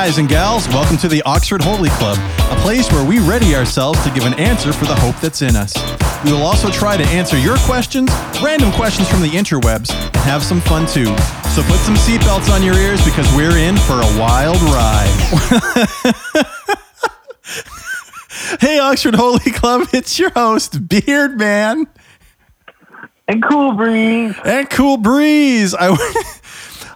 [0.00, 0.66] guys and gals.
[0.68, 2.16] Welcome to the Oxford Holy Club,
[2.50, 5.54] a place where we ready ourselves to give an answer for the hope that's in
[5.54, 5.74] us.
[6.24, 8.10] We will also try to answer your questions,
[8.42, 11.14] random questions from the interwebs, and have some fun too.
[11.50, 15.12] So put some seatbelts on your ears because we're in for a wild ride.
[18.60, 21.86] hey, Oxford Holy Club, it's your host, Beard Man.
[23.28, 24.34] And Cool Breeze.
[24.46, 25.74] And Cool Breeze.
[25.74, 25.94] I.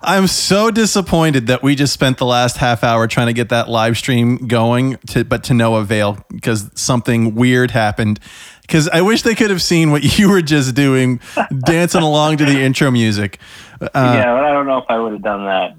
[0.06, 3.68] I'm so disappointed that we just spent the last half hour trying to get that
[3.68, 8.20] live stream going, to, but to no avail because something weird happened.
[8.62, 11.20] Because I wish they could have seen what you were just doing,
[11.64, 13.38] dancing along to the intro music.
[13.80, 15.76] Uh, yeah, but I don't know if I would have done that.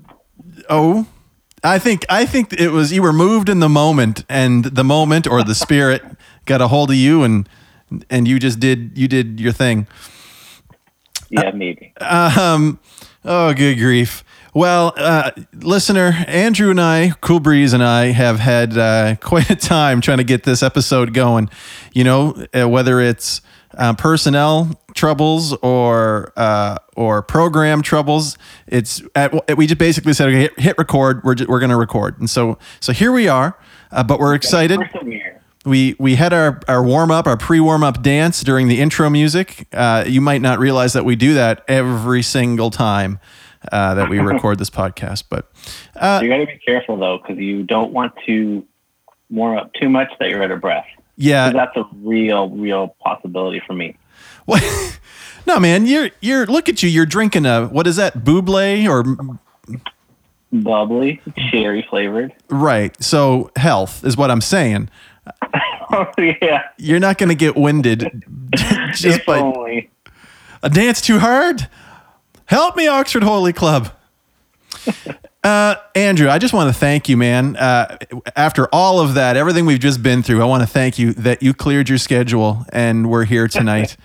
[0.69, 1.07] Oh,
[1.63, 5.27] I think I think it was you were moved in the moment, and the moment
[5.27, 6.03] or the spirit
[6.45, 7.49] got a hold of you, and
[8.09, 9.87] and you just did you did your thing.
[11.29, 11.93] Yeah, maybe.
[11.99, 12.79] Um.
[13.27, 14.23] Oh, good grief.
[14.53, 19.55] Well, uh, listener, Andrew and I, Cool Breeze and I, have had uh, quite a
[19.55, 21.49] time trying to get this episode going.
[21.91, 23.41] You know, uh, whether it's
[23.75, 28.37] uh, personnel troubles or uh, or program troubles,
[28.67, 31.23] it's at, we just basically said, okay, hit, hit record.
[31.23, 33.57] We're just, we're going to record, and so so here we are.
[33.91, 34.79] Uh, but we're excited.
[35.65, 39.09] We we had our our warm up, our pre warm up dance during the intro
[39.09, 39.67] music.
[39.73, 43.19] Uh, you might not realize that we do that every single time
[43.71, 45.51] uh, that we record this podcast, but
[45.95, 48.65] uh, you got to be careful though because you don't want to
[49.29, 50.85] warm up too much that you're out of breath.
[51.17, 53.97] Yeah, that's a real real possibility for me.
[54.45, 54.99] What?
[55.47, 56.89] no, man, you're you're look at you.
[56.89, 58.23] You're drinking a what is that?
[58.23, 59.03] Bubly or
[60.51, 61.21] bubbly
[61.51, 62.33] cherry flavored.
[62.49, 63.01] Right.
[63.03, 64.89] So health is what I'm saying.
[65.91, 66.63] oh yeah.
[66.77, 68.23] You're not going to get winded
[68.55, 69.89] just if by only.
[70.63, 71.67] a dance too hard.
[72.45, 73.91] Help me, Oxford Holy Club.
[75.45, 77.55] Uh, Andrew, I just want to thank you, man.
[77.55, 77.99] Uh,
[78.35, 81.43] after all of that, everything we've just been through, I want to thank you that
[81.43, 83.95] you cleared your schedule and we're here tonight.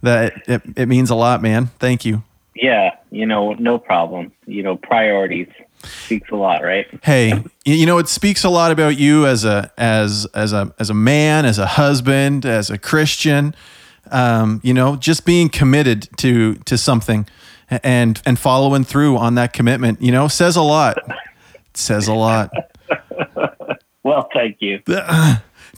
[0.00, 1.66] that it, it means a lot, man.
[1.78, 2.22] Thank you.
[2.54, 4.32] Yeah, you know, no problem.
[4.46, 5.48] You know, priorities
[5.86, 6.86] speaks a lot, right?
[7.02, 10.90] Hey, you know, it speaks a lot about you as a as as a as
[10.90, 13.54] a man, as a husband, as a Christian.
[14.10, 17.26] Um, you know, just being committed to to something
[17.68, 20.98] and and following through on that commitment, you know, says a lot.
[21.66, 22.50] It says a lot.
[24.02, 24.80] well, thank you.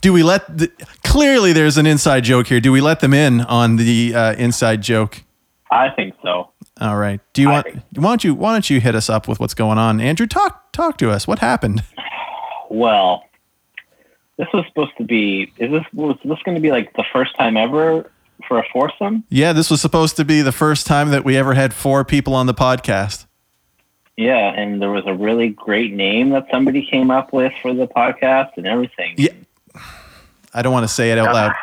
[0.01, 0.71] Do we let the,
[1.03, 2.61] clearly there's an inside joke here?
[2.61, 5.23] Do we let them in on the uh, inside joke?
[5.71, 6.51] I think so.
[6.79, 7.19] All right.
[7.33, 7.67] Do you want?
[7.95, 8.33] Why don't you?
[8.35, 10.27] Why don't you hit us up with what's going on, Andrew?
[10.27, 11.27] Talk talk to us.
[11.27, 11.83] What happened?
[12.71, 13.23] Well,
[14.37, 15.51] this was supposed to be.
[15.57, 18.11] Is this was this going to be like the first time ever
[18.47, 19.23] for a foursome?
[19.29, 22.35] Yeah, this was supposed to be the first time that we ever had four people
[22.35, 23.25] on the podcast.
[24.17, 27.87] Yeah, and there was a really great name that somebody came up with for the
[27.87, 29.15] podcast and everything.
[29.17, 29.31] Yeah.
[30.53, 31.53] I don't want to say it out loud.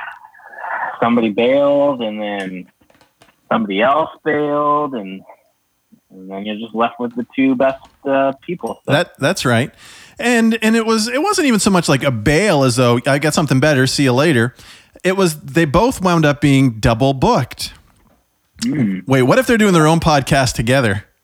[1.00, 2.70] Somebody bailed, and then
[3.50, 5.22] somebody else failed, and
[6.10, 8.80] and then you're just left with the two best uh, people.
[8.84, 8.92] So.
[8.92, 9.72] That that's right.
[10.18, 13.18] And and it was it wasn't even so much like a bail as though I
[13.18, 13.86] got something better.
[13.86, 14.54] See you later.
[15.04, 17.74] It was they both wound up being double booked.
[18.62, 19.06] Mm.
[19.06, 21.04] Wait, what if they're doing their own podcast together?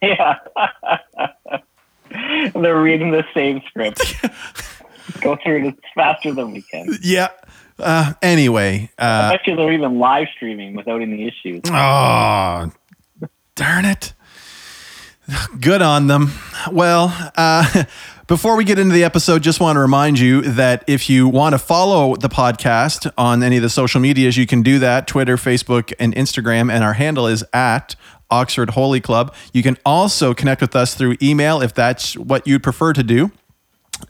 [0.00, 0.34] Yeah.
[2.56, 4.16] they're reading the same script.
[5.20, 6.98] Go through it faster than we can.
[7.02, 7.28] Yeah.
[7.82, 11.62] Uh, anyway, uh, I bet you they're even live streaming without any issues.
[11.66, 12.70] Oh,
[13.54, 14.14] darn it!
[15.60, 16.32] Good on them.
[16.70, 17.84] Well, uh,
[18.26, 21.54] before we get into the episode, just want to remind you that if you want
[21.54, 25.36] to follow the podcast on any of the social medias, you can do that Twitter,
[25.36, 26.72] Facebook, and Instagram.
[26.72, 27.94] And our handle is at
[28.30, 29.34] Oxford Holy Club.
[29.52, 33.30] You can also connect with us through email if that's what you'd prefer to do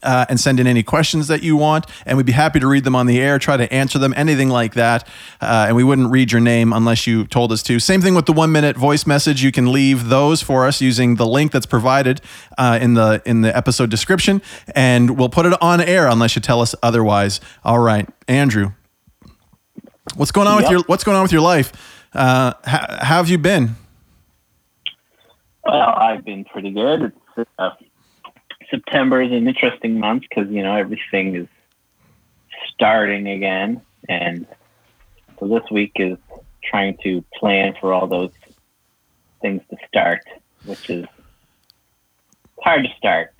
[0.02, 2.84] uh, and send in any questions that you want, and we'd be happy to read
[2.84, 5.06] them on the air, try to answer them, anything like that.
[5.40, 7.78] Uh, and we wouldn't read your name unless you told us to.
[7.78, 9.42] Same thing with the one minute voice message.
[9.42, 12.20] You can leave those for us using the link that's provided
[12.58, 14.42] uh, in the in the episode description,
[14.74, 17.40] and we'll put it on air unless you tell us otherwise.
[17.64, 18.72] All right, Andrew,
[20.16, 20.62] what's going on yep.
[20.62, 21.72] with your What's going on with your life?
[22.14, 23.76] Uh, how, how have you been?
[25.64, 27.12] Well, I've been pretty good.
[27.36, 27.70] It's uh,
[28.72, 31.46] September is an interesting month because you know everything is
[32.74, 34.46] starting again, and
[35.38, 36.16] so this week is
[36.64, 38.32] trying to plan for all those
[39.42, 40.22] things to start,
[40.64, 41.04] which is
[42.60, 43.34] hard to start.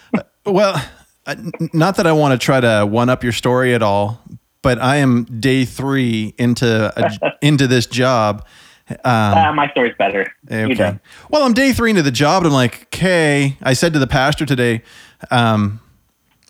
[0.46, 0.80] well,
[1.26, 1.34] uh,
[1.72, 4.22] not that I want to try to one up your story at all,
[4.62, 8.46] but I am day three into a, into this job,
[8.88, 10.32] Uh, my story's better.
[10.50, 10.98] Okay.
[11.30, 13.56] Well, I'm day three into the job, and I'm like, okay.
[13.62, 14.82] I said to the pastor today,
[15.30, 15.80] um,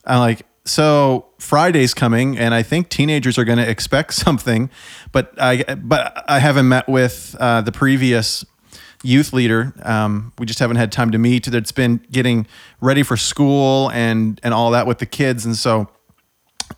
[0.04, 4.70] I'm like, so Friday's coming, and I think teenagers are going to expect something,
[5.12, 8.44] but I but I haven't met with uh, the previous
[9.02, 9.72] youth leader.
[9.82, 11.46] Um, we just haven't had time to meet.
[11.46, 12.46] That's been getting
[12.80, 15.88] ready for school and and all that with the kids, and so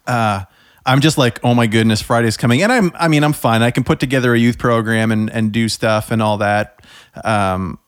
[0.06, 0.44] uh,
[0.88, 3.62] I'm just like, oh my goodness, Friday's coming, and I'm, I mean, I'm fine.
[3.62, 6.82] I can put together a youth program and and do stuff and all that.
[7.22, 7.78] Um,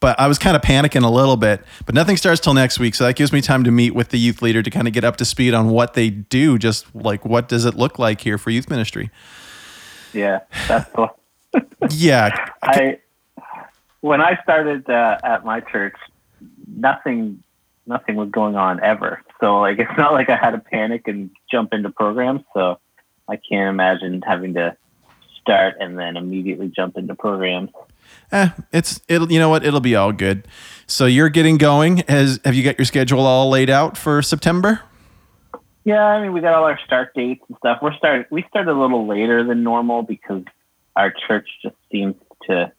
[0.00, 1.64] but I was kind of panicking a little bit.
[1.86, 4.18] But nothing starts till next week, so that gives me time to meet with the
[4.18, 6.58] youth leader to kind of get up to speed on what they do.
[6.58, 9.10] Just like what does it look like here for youth ministry?
[10.12, 11.10] Yeah, that's cool.
[11.90, 12.98] Yeah, I
[14.00, 15.96] when I started uh, at my church,
[16.66, 17.42] nothing
[17.86, 19.22] nothing was going on ever.
[19.40, 22.42] So like it's not like I had to panic and jump into programs.
[22.54, 22.78] So
[23.28, 24.76] I can't imagine having to
[25.40, 27.70] start and then immediately jump into programs.
[28.32, 30.46] eh, it's it'll you know what it'll be all good.
[30.86, 31.98] So you're getting going.
[32.08, 34.80] Has have you got your schedule all laid out for September?
[35.84, 37.78] Yeah, I mean we got all our start dates and stuff.
[37.82, 40.44] We're started we started a little later than normal because
[40.96, 42.14] our church just seems
[42.48, 42.72] to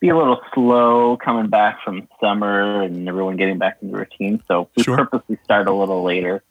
[0.00, 4.42] be a little slow coming back from summer and everyone getting back into routine.
[4.46, 4.96] So we Sure.
[4.96, 6.42] purposely start a little later.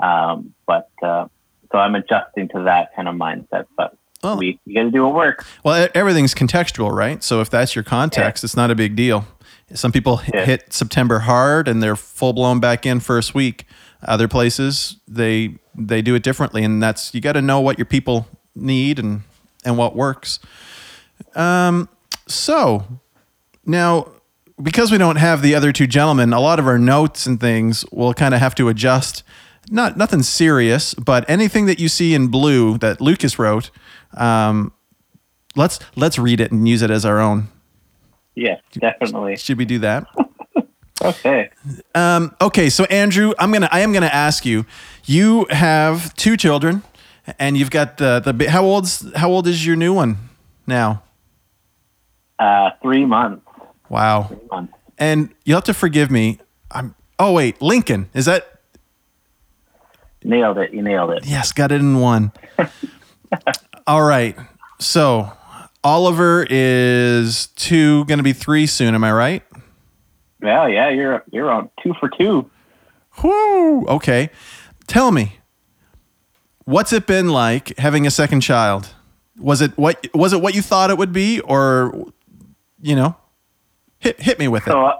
[0.00, 1.26] Um, but uh,
[1.72, 3.66] so I'm adjusting to that kind of mindset.
[3.76, 5.44] But Well- we, we got to do it work.
[5.64, 7.22] Well, everything's contextual, right?
[7.22, 9.26] So if that's your context, it's not a big deal.
[9.72, 10.44] Some people Yeah.
[10.44, 13.66] hit September hard and they're full blown back in first week.
[14.06, 17.86] Other places they they do it differently, and that's you got to know what your
[17.86, 19.22] people need and
[19.64, 20.38] and what works.
[21.34, 21.88] Um,
[22.26, 22.84] so
[23.64, 24.08] now
[24.62, 27.84] because we don't have the other two gentlemen, a lot of our notes and things
[27.90, 29.22] will kind of have to adjust.
[29.70, 33.70] Not nothing serious, but anything that you see in blue that Lucas wrote,
[34.16, 34.72] um,
[35.56, 37.48] let's let's read it and use it as our own.
[38.34, 39.36] Yeah, definitely.
[39.36, 40.06] Should we do that?
[41.02, 41.50] Okay.
[41.94, 44.64] Um, okay, so Andrew, I'm gonna I am gonna ask you.
[45.04, 46.82] You have two children,
[47.38, 50.16] and you've got the the how old's how old is your new one
[50.66, 51.02] now?
[52.38, 53.42] Uh, three months.
[53.88, 54.72] Wow, Three months.
[54.98, 56.38] and you'll have to forgive me.
[56.70, 58.50] I'm oh wait, Lincoln is that
[60.26, 60.72] Nailed it.
[60.72, 61.26] You nailed it.
[61.26, 62.32] Yes, got it in one.
[63.86, 64.34] All right.
[64.80, 65.30] So
[65.84, 68.94] Oliver is two, going to be three soon.
[68.94, 69.42] Am I right?
[70.40, 72.50] Well, yeah, you're you're on two for two.
[73.22, 73.84] Whoo.
[73.86, 74.30] Okay.
[74.86, 75.36] Tell me,
[76.64, 78.94] what's it been like having a second child?
[79.38, 82.06] Was it what was it what you thought it would be, or
[82.84, 83.16] you know,
[83.98, 84.70] hit hit me with it?
[84.70, 84.98] So uh,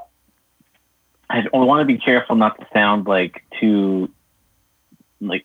[1.28, 4.10] I want to be careful not to sound like too
[5.20, 5.44] like.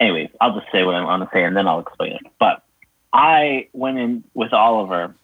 [0.00, 2.26] Anyways, I'll just say what I want to say and then I'll explain it.
[2.40, 2.64] But
[3.12, 5.14] I went in with Oliver,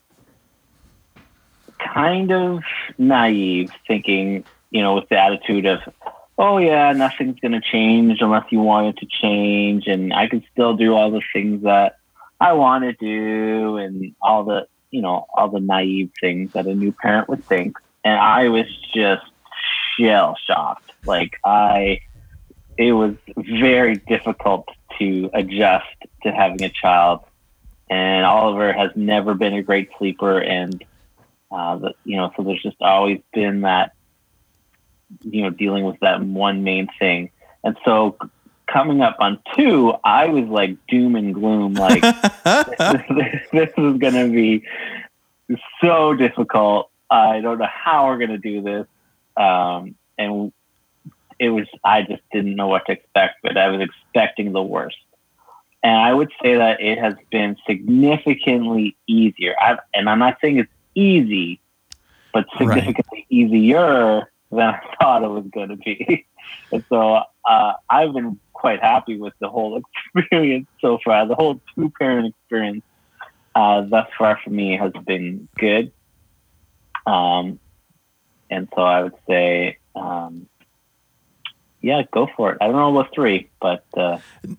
[1.78, 2.62] kind of
[2.98, 5.80] naive, thinking, you know, with the attitude of,
[6.38, 10.44] oh yeah, nothing's going to change unless you want it to change, and I can
[10.52, 11.96] still do all the things that
[12.38, 16.75] I want to do, and all the, you know, all the naive things that a
[16.75, 19.25] new parent would think and I was just
[19.96, 20.92] shell shocked.
[21.04, 22.00] Like I,
[22.76, 25.87] it was very difficult to adjust
[26.23, 27.20] to having a child.
[27.88, 30.85] And Oliver has never been a great sleeper, and
[31.50, 33.94] uh, the, you know, so there's just always been that,
[35.23, 37.30] you know, dealing with that one main thing.
[37.64, 38.16] And so
[38.72, 42.02] coming up on two, I was like doom and gloom, like
[43.52, 44.64] this is going to be
[45.80, 46.90] so difficult.
[47.10, 48.86] I don't know how we're going to do this.
[49.36, 50.52] Um, and
[51.38, 54.96] it was, I just didn't know what to expect, but I was expecting the worst.
[55.82, 59.54] And I would say that it has been significantly easier.
[59.58, 61.60] I, and I'm not saying it's easy,
[62.32, 62.74] but Right.
[62.74, 66.26] significantly easier than I thought it was going to be.
[66.72, 69.81] and so uh, I've been quite happy with the whole
[70.14, 71.26] experience so far.
[71.26, 72.83] The whole two parent experience
[73.55, 75.90] uh, thus far for me has been good.
[77.07, 77.59] Um,
[78.50, 80.47] and so I would say, um,
[81.81, 82.59] yeah, go for it.
[82.61, 84.19] I don't know about three, but uh,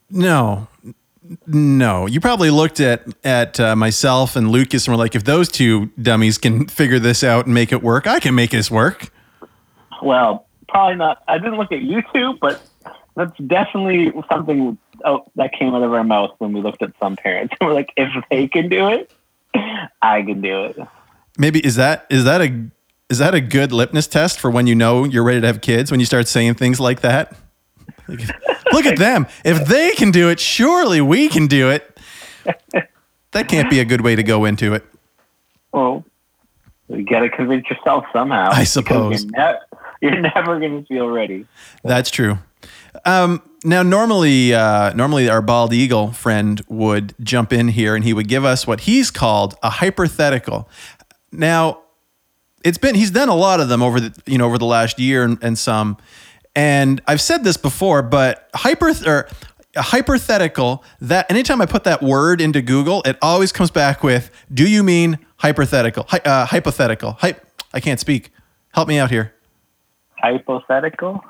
[0.10, 0.68] No,
[1.46, 2.08] no.
[2.08, 5.92] You probably looked at at uh, myself and Lucas and were like, if those two
[6.02, 9.12] dummies can figure this out and make it work, I can make this work.
[10.02, 11.22] well, probably not.
[11.28, 12.62] I didn't look at you two, but
[13.16, 17.16] that's definitely something oh, that came out of our mouth when we looked at some
[17.16, 17.54] parents.
[17.62, 19.12] We're like, if they can do it,
[20.02, 20.80] I can do it.
[21.38, 22.66] Maybe is that is that a
[23.10, 25.92] is that a good litmus test for when you know you're ready to have kids
[25.92, 27.36] when you start saying things like that?
[28.08, 28.22] Like,
[28.74, 29.28] Look at them.
[29.44, 32.00] If they can do it, surely we can do it.
[33.32, 34.86] That can't be a good way to go into it.
[35.74, 36.06] Well,
[36.90, 38.50] you got to convince yourself somehow.
[38.52, 39.24] I suppose.
[39.24, 39.60] You're, ne-
[40.02, 41.48] you're never going to feel ready.
[41.84, 42.40] That's true.
[43.06, 48.14] Um, now, normally, uh, normally our bald eagle friend would jump in here and he
[48.14, 50.68] would give us what he's called a hypothetical.
[51.32, 51.82] Now,
[52.64, 55.00] it's been he's done a lot of them over the you know over the last
[55.00, 55.98] year and, and some,
[56.56, 59.28] and I've said this before, but hyper or
[59.76, 64.30] a hypothetical that anytime I put that word into Google, it always comes back with,
[64.54, 66.06] "Do you mean hypothetical?
[66.10, 67.14] Hy- uh, hypothetical?
[67.20, 67.38] Hy-
[67.74, 68.32] I can't speak.
[68.74, 69.34] Help me out here."
[70.18, 71.24] Hypothetical?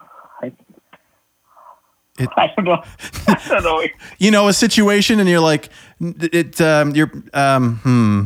[2.24, 2.84] It- I don't know.
[3.28, 3.84] I don't know.
[4.20, 8.25] you know a situation and you're like it um you're um hmm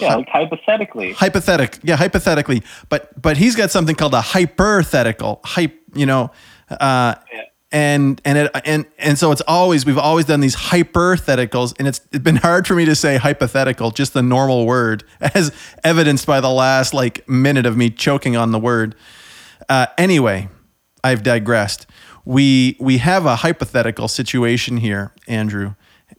[0.00, 1.12] Yeah, like hypothetically.
[1.12, 6.30] hypothetic yeah hypothetically but but he's got something called a hypothetical hype you know
[6.70, 7.42] uh Yeah.
[7.70, 12.00] and and it and and so it's always we've always done these hypotheticals and it's
[12.12, 15.52] it's been hard for me to say hypothetical just the normal word as
[15.84, 18.94] evidenced by the last like minute of me choking on the word
[19.68, 20.48] uh anyway
[21.04, 21.86] i've digressed
[22.24, 25.74] we we have a hypothetical situation here andrew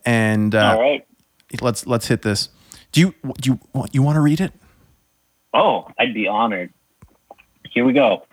[0.05, 1.05] and uh All right.
[1.61, 2.49] let's let's hit this
[2.91, 4.53] do you do you want you want to read it
[5.57, 6.73] Oh, I'd be honored.
[7.71, 8.25] Here we go.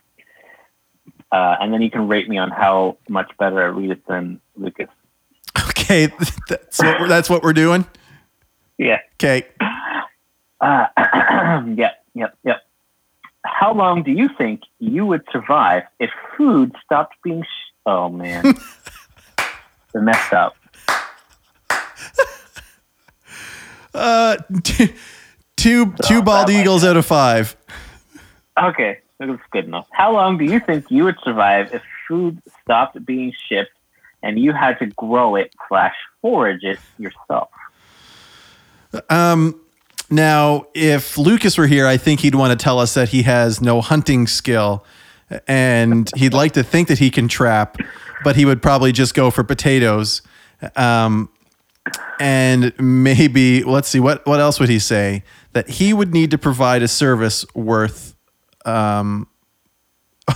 [1.31, 4.41] Uh, and then you can rate me on how much better I read it than
[4.57, 4.89] Lucas.
[5.69, 6.07] okay
[6.49, 7.87] that's what we're, that's what we're doing
[8.77, 8.99] Yeah.
[9.15, 9.47] okay
[10.61, 10.87] Uh,
[11.77, 12.63] yep, yep, yep.
[13.45, 17.45] How long do you think you would survive if food stopped being?
[17.87, 18.43] Oh man,
[19.93, 20.57] they're messed up.
[23.95, 24.37] uh
[25.57, 25.85] two
[26.23, 27.55] bald that might eagles out of five
[28.61, 29.87] Okay, that's good enough.
[29.93, 33.73] How long do you think you would survive if food stopped being shipped
[34.23, 37.49] and you had to grow it slash forage it yourself?
[39.09, 39.59] Um,
[40.11, 43.63] now, if Lucas were here, I think he'd want to tell us that he has
[43.63, 44.85] no hunting skill
[45.47, 47.77] and he'd like to think that he can trap,
[48.25, 50.23] but he would probably just go for potatoes.
[50.77, 51.29] Um,
[52.21, 55.25] and maybe, let's see, what, what else would he say?
[55.53, 58.15] That he would need to provide a service worth,
[58.65, 59.27] um,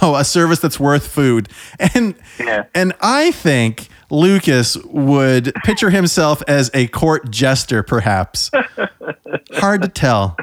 [0.03, 1.49] oh, a service that's worth food.
[1.79, 2.65] And, Yeah.
[2.75, 8.51] and I think Lucas would picture himself as a court jester, perhaps.
[9.55, 10.37] Hard to tell.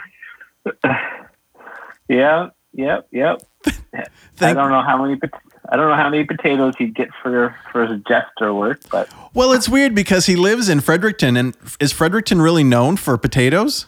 [2.09, 3.41] Yeah, yep, yep.
[4.41, 5.15] I don't know how many.
[5.17, 9.09] pot- I don't know how many potatoes he'd get for for his jester work, but
[9.33, 13.85] Well, it's weird because he lives in Fredericton, and is Fredericton really known for potatoes?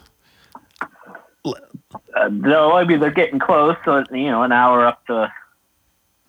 [1.46, 3.75] uh, no, I mean they're getting close.
[3.86, 5.27] So it's, you know, an hour up the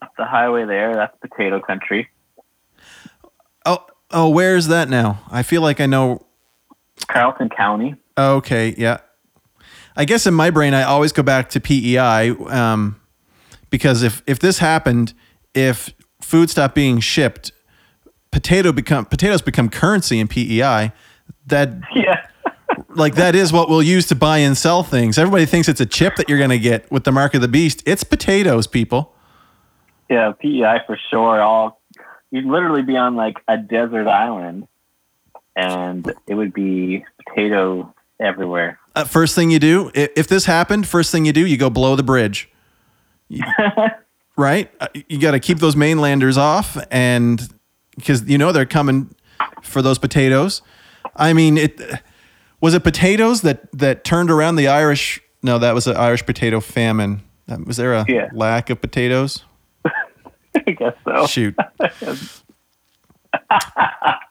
[0.02, 0.94] up the highway there.
[0.94, 2.08] That's potato country.
[3.64, 5.20] Oh, oh, where is that now?
[5.30, 6.26] I feel like I know.
[7.08, 7.94] Carleton County.
[8.18, 8.98] Okay, yeah.
[9.96, 13.00] I guess in my brain, I always go back to PEI um,
[13.70, 15.12] because if if this happened,
[15.54, 17.52] if food stopped being shipped,
[18.30, 20.92] potato become potatoes become currency in PEI.
[21.46, 22.26] That Yeah.
[22.88, 25.18] like that is what we'll use to buy and sell things.
[25.18, 27.48] Everybody thinks it's a chip that you're going to get with the mark of the
[27.48, 27.82] beast.
[27.86, 29.14] It's potatoes, people.
[30.10, 31.40] Yeah, PEI for sure.
[31.40, 31.80] All
[32.30, 34.66] you'd literally be on like a desert island,
[35.54, 38.78] and it would be potato everywhere.
[38.94, 41.68] Uh, first thing you do, i- if this happened, first thing you do, you go
[41.70, 42.48] blow the bridge.
[43.28, 43.44] You-
[44.36, 44.70] right?
[44.80, 47.40] Uh, You got to keep those mainlanders off, and
[47.96, 49.14] because you know they're coming
[49.62, 50.62] for those potatoes.
[51.16, 51.80] I mean, it
[52.60, 55.20] was it potatoes that that turned around the Irish.
[55.42, 57.22] No, that was an Irish potato famine.
[57.64, 58.28] Was there a Yeah.
[58.32, 59.44] lack of potatoes?
[59.84, 61.26] I guess so.
[61.26, 61.54] Shoot.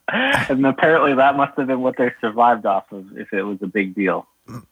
[0.10, 3.68] and apparently that must have been what they survived off of if it was a
[3.68, 4.28] big deal.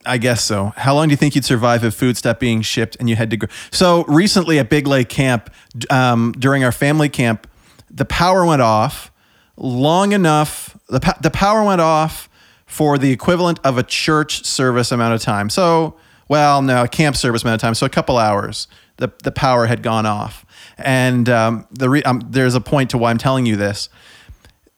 [0.06, 0.74] I guess so.
[0.76, 3.32] How long do you think you'd survive if food stopped being shipped and you had
[3.32, 3.48] to go?
[3.72, 5.52] So recently at Big Lake Camp,
[5.90, 7.48] um, during our family camp,
[7.90, 9.12] the power went off
[9.58, 10.78] long enough.
[10.90, 12.30] The, po- the power went off
[12.66, 15.50] for the equivalent of a church service amount of time.
[15.50, 15.96] So,
[16.28, 17.74] well, no, a camp service amount of time.
[17.74, 20.46] So a couple hours, the, the power had gone off.
[20.78, 23.90] And um, the re- um, there's a point to why I'm telling you this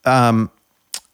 [0.05, 0.51] um,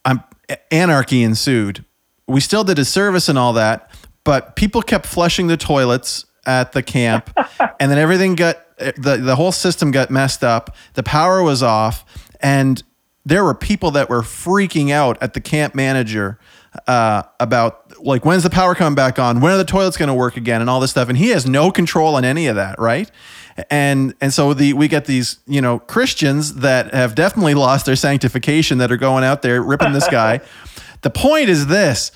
[0.04, 0.22] I'm,
[0.70, 1.84] anarchy ensued.
[2.32, 3.90] We still did a service and all that,
[4.24, 7.30] but people kept flushing the toilets at the camp,
[7.80, 10.74] and then everything got the the whole system got messed up.
[10.94, 12.04] The power was off,
[12.40, 12.82] and
[13.24, 16.38] there were people that were freaking out at the camp manager
[16.86, 19.40] uh, about like when's the power coming back on?
[19.40, 20.60] When are the toilets going to work again?
[20.60, 21.08] And all this stuff.
[21.08, 23.10] And he has no control on any of that, right?
[23.70, 27.96] And and so the we get these you know Christians that have definitely lost their
[27.96, 30.40] sanctification that are going out there ripping this guy.
[31.02, 32.10] the point is this: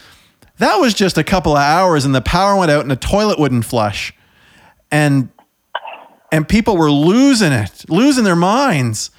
[0.59, 3.38] That was just a couple of hours, and the power went out, and the toilet
[3.38, 4.12] wouldn't flush,
[4.90, 5.28] and
[6.33, 9.11] and people were losing it, losing their minds,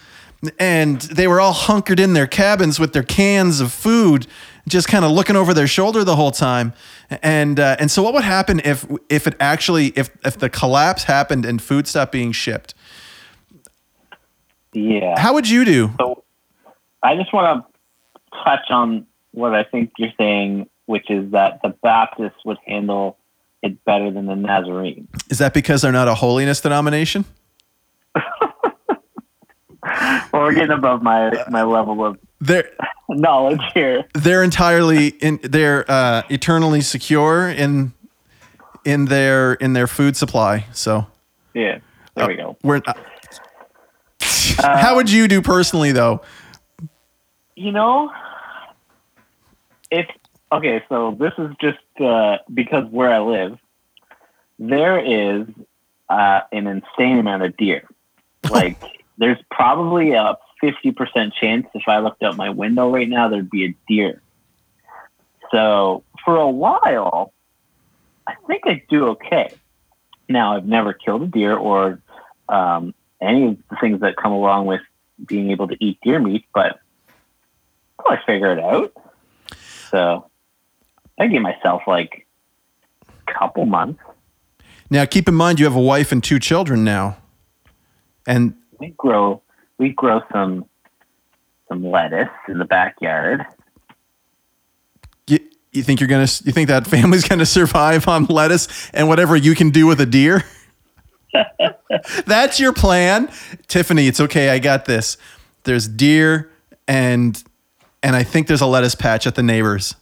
[0.59, 4.27] and they were all hunkered in their cabins with their cans of food,
[4.67, 6.73] just kind of looking over their shoulder the whole time.
[7.21, 11.03] And uh, and so, what would happen if if it actually if if the collapse
[11.03, 12.73] happened and food stopped being shipped?
[14.73, 15.19] Yeah.
[15.19, 15.91] How would you do?
[15.99, 16.23] So
[17.01, 19.07] I just want to touch on
[19.37, 23.17] what I think you're saying, which is that the Baptists would handle
[23.61, 25.07] it better than the Nazarene.
[25.29, 27.25] Is that because they're not a holiness denomination?
[30.33, 32.69] Well, we're getting above my my level of They're
[33.09, 34.03] knowledge here.
[34.13, 37.93] they're entirely in they're uh, eternally secure in
[38.83, 40.65] in their in their food supply.
[40.73, 41.07] So
[41.53, 41.79] Yeah.
[42.15, 42.57] There we go.
[42.63, 42.81] we're.
[42.85, 42.93] Uh,
[44.77, 46.21] how would you do personally though?
[47.55, 48.11] You know,
[49.91, 50.07] if
[50.51, 53.57] okay, so this is just uh, because where I live,
[54.59, 55.47] there is
[56.09, 57.83] uh, an insane amount of deer.
[58.49, 58.77] Like,
[59.17, 63.49] there's probably a fifty percent chance if I looked out my window right now, there'd
[63.49, 64.21] be a deer.
[65.51, 67.33] So for a while,
[68.25, 69.53] I think I'd do okay.
[70.29, 71.99] Now I've never killed a deer or
[72.47, 74.81] um, any of the things that come along with
[75.25, 76.79] being able to eat deer meat, but
[78.05, 78.93] I'll figure it out.
[79.89, 80.29] So
[81.19, 82.25] I give myself like
[83.01, 84.01] a couple months.
[84.89, 87.17] Now keep in mind you have a wife and two children now,
[88.25, 89.41] and We grow
[89.77, 90.65] we grow some
[91.67, 93.45] some lettuce in the backyard.
[95.27, 95.39] you,
[95.73, 99.55] you think you're gonna you think that family's gonna survive on lettuce and whatever you
[99.55, 100.43] can do with a deer?
[102.25, 103.29] That's your plan,
[103.67, 104.07] Tiffany.
[104.07, 104.49] It's okay.
[104.49, 105.17] I got this.
[105.63, 106.49] There's deer
[106.87, 107.43] and
[108.03, 109.95] and I think there's a lettuce patch at the neighbors.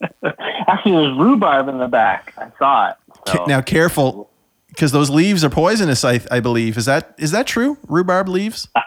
[0.68, 2.34] Actually, there's rhubarb in the back.
[2.38, 2.96] I saw it.
[3.26, 4.30] So, Now, careful,
[4.68, 6.04] because those leaves are poisonous.
[6.04, 7.78] I, I believe is that is that true?
[7.88, 8.68] Rhubarb leaves?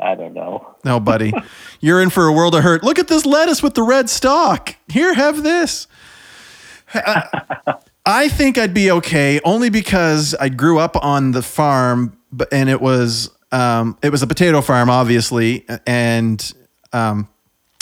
[0.00, 0.76] I don't know.
[0.84, 1.32] No, buddy,
[1.80, 2.82] you're in for a world of hurt.
[2.82, 4.76] Look at this lettuce with the red stalk.
[4.88, 5.86] Here, have this.
[6.94, 7.22] Uh,
[8.06, 12.68] I think I'd be okay, only because I grew up on the farm, but and
[12.68, 16.52] it was um, it was a potato farm, obviously, and
[16.92, 17.28] um,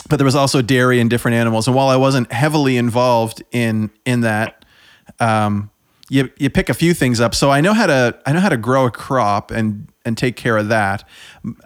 [0.08, 1.66] but there was also dairy and different animals.
[1.66, 4.64] And while I wasn't heavily involved in in that,
[5.20, 5.70] um,
[6.08, 7.34] you you pick a few things up.
[7.34, 10.36] So I know how to I know how to grow a crop and and take
[10.36, 11.06] care of that.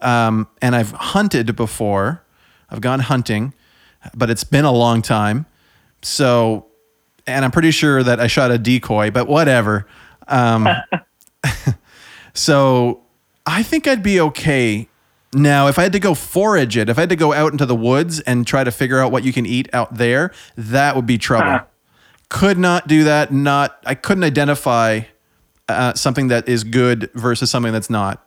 [0.00, 2.24] Um, and I've hunted before.
[2.68, 3.55] I've gone hunting,
[4.14, 5.46] but it's been a long time.
[6.00, 6.66] So,
[7.26, 9.87] and I'm pretty sure that I shot a decoy, but whatever.
[10.26, 10.68] Um,
[12.35, 13.02] so
[13.46, 14.88] I think I'd be okay.
[15.34, 17.64] Now, if I had to go forage it, if I had to go out into
[17.64, 21.06] the woods and try to figure out what you can eat out there, that would
[21.06, 21.66] be trouble.
[22.28, 23.32] Could not do that.
[23.32, 25.00] Not I couldn't identify
[25.68, 28.26] uh, something that is good versus something that's not.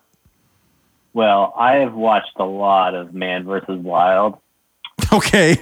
[1.13, 4.37] Well, I have watched a lot of Man versus Wild,
[5.13, 5.61] Okay.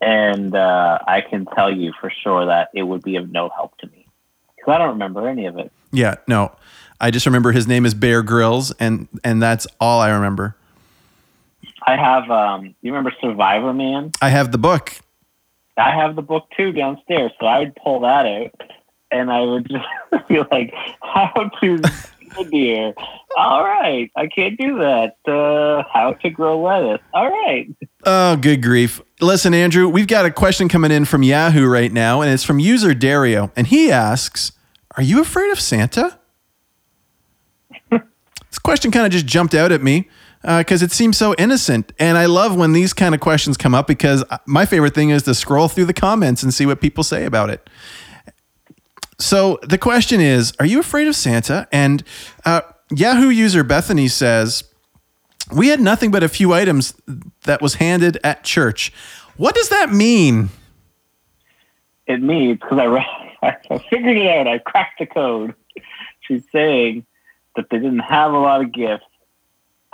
[0.00, 3.76] and uh, I can tell you for sure that it would be of no help
[3.78, 4.06] to me
[4.54, 5.72] because I don't remember any of it.
[5.92, 6.16] Yeah.
[6.28, 6.52] No.
[7.00, 10.56] I just remember his name is Bear Grylls, and and that's all I remember.
[11.82, 12.30] I have.
[12.30, 14.16] Um, you remember Survivorman?
[14.22, 14.92] I have the book.
[15.76, 18.70] I have the book too downstairs, so I would pull that out,
[19.10, 21.82] and I would just be like, "How to
[22.38, 22.94] a deer?
[23.36, 25.16] All right, I can't do that.
[25.26, 27.04] Uh, how to grow lettuce?
[27.12, 27.68] All right."
[28.04, 29.00] Oh, good grief.
[29.20, 32.58] Listen, Andrew, we've got a question coming in from Yahoo right now, and it's from
[32.58, 33.50] user Dario.
[33.56, 34.52] And he asks
[34.96, 36.18] Are you afraid of Santa?
[37.90, 40.08] this question kind of just jumped out at me
[40.44, 41.92] because it seems so innocent.
[41.98, 45.22] And I love when these kind of questions come up because my favorite thing is
[45.22, 47.68] to scroll through the comments and see what people say about it.
[49.18, 51.66] So the question is Are you afraid of Santa?
[51.72, 52.02] And
[52.44, 54.64] uh, Yahoo user Bethany says,
[55.54, 56.94] we had nothing but a few items
[57.44, 58.92] that was handed at church.
[59.36, 60.50] What does that mean?
[62.06, 63.06] It means because I, re-
[63.42, 64.48] I figured it out.
[64.48, 65.54] I cracked the code.
[66.20, 67.06] She's saying
[67.56, 69.04] that they didn't have a lot of gifts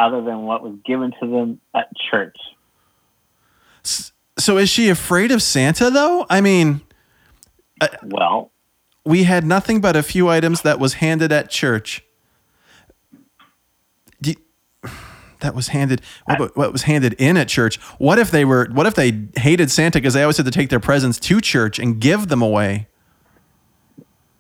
[0.01, 2.37] other than what was given to them at church.
[4.39, 6.27] So is she afraid of Santa though?
[6.31, 6.81] I mean,
[7.81, 8.51] uh, Well,
[9.05, 12.03] we had nothing but a few items that was handed at church.
[14.23, 14.37] You-
[15.41, 17.77] that was handed what, what was handed in at church.
[17.99, 20.69] What if they were what if they hated Santa because they always had to take
[20.71, 22.89] their presents to church and give them away?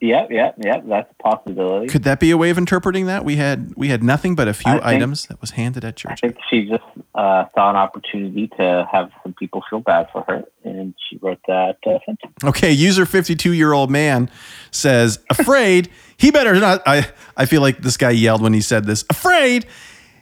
[0.00, 0.80] Yeah, yeah, yeah.
[0.80, 1.88] That's a possibility.
[1.88, 3.24] Could that be a way of interpreting that?
[3.24, 6.12] We had we had nothing but a few think- items that was handed at church.
[6.12, 6.82] I think she just
[7.14, 11.40] uh, saw an opportunity to have some people feel bad for her, and she wrote
[11.46, 12.32] that uh, sentence.
[12.42, 14.30] Okay, user 52 year old man
[14.70, 16.82] says, afraid he better not.
[16.86, 19.04] I, I feel like this guy yelled when he said this.
[19.10, 19.66] Afraid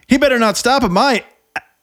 [0.08, 1.24] he better not stop at my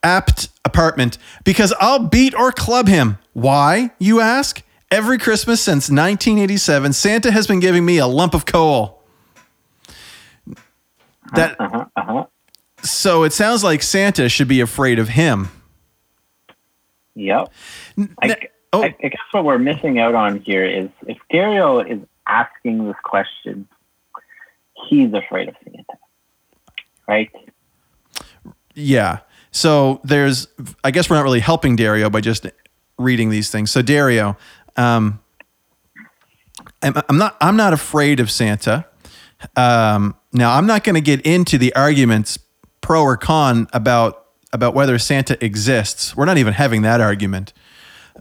[0.03, 3.17] apt apartment because I'll beat or club him.
[3.33, 4.61] Why, you ask?
[4.95, 9.03] Every Christmas since 1987, Santa has been giving me a lump of coal.
[11.33, 12.25] That Uh-huh, uh-huh.
[12.81, 15.49] so it sounds like Santa should be afraid of him.
[17.15, 17.51] Yep.
[18.21, 18.37] I,
[18.71, 18.83] oh.
[18.83, 22.95] I, I guess what we're missing out on here is if Dario is asking this
[23.03, 23.67] question,
[24.87, 25.99] he's afraid of Santa,
[27.05, 27.29] right?
[28.73, 29.19] Yeah.
[29.51, 30.47] So there's,
[30.85, 32.45] I guess we're not really helping Dario by just
[32.97, 33.71] reading these things.
[33.71, 34.37] So Dario,
[34.77, 35.19] um,
[36.81, 38.85] I'm, I'm not, I'm not afraid of Santa.
[39.55, 42.39] Um, now I'm not going to get into the arguments
[42.81, 46.15] pro or con about, about whether Santa exists.
[46.15, 47.53] We're not even having that argument.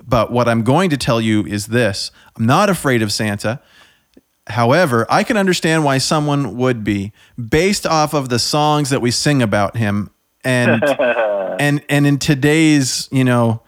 [0.02, 3.60] But what I'm going to tell you is this: I'm not afraid of Santa.
[4.48, 9.10] However, I can understand why someone would be based off of the songs that we
[9.10, 10.10] sing about him
[10.44, 10.82] and
[11.58, 13.62] and and in today's, you know,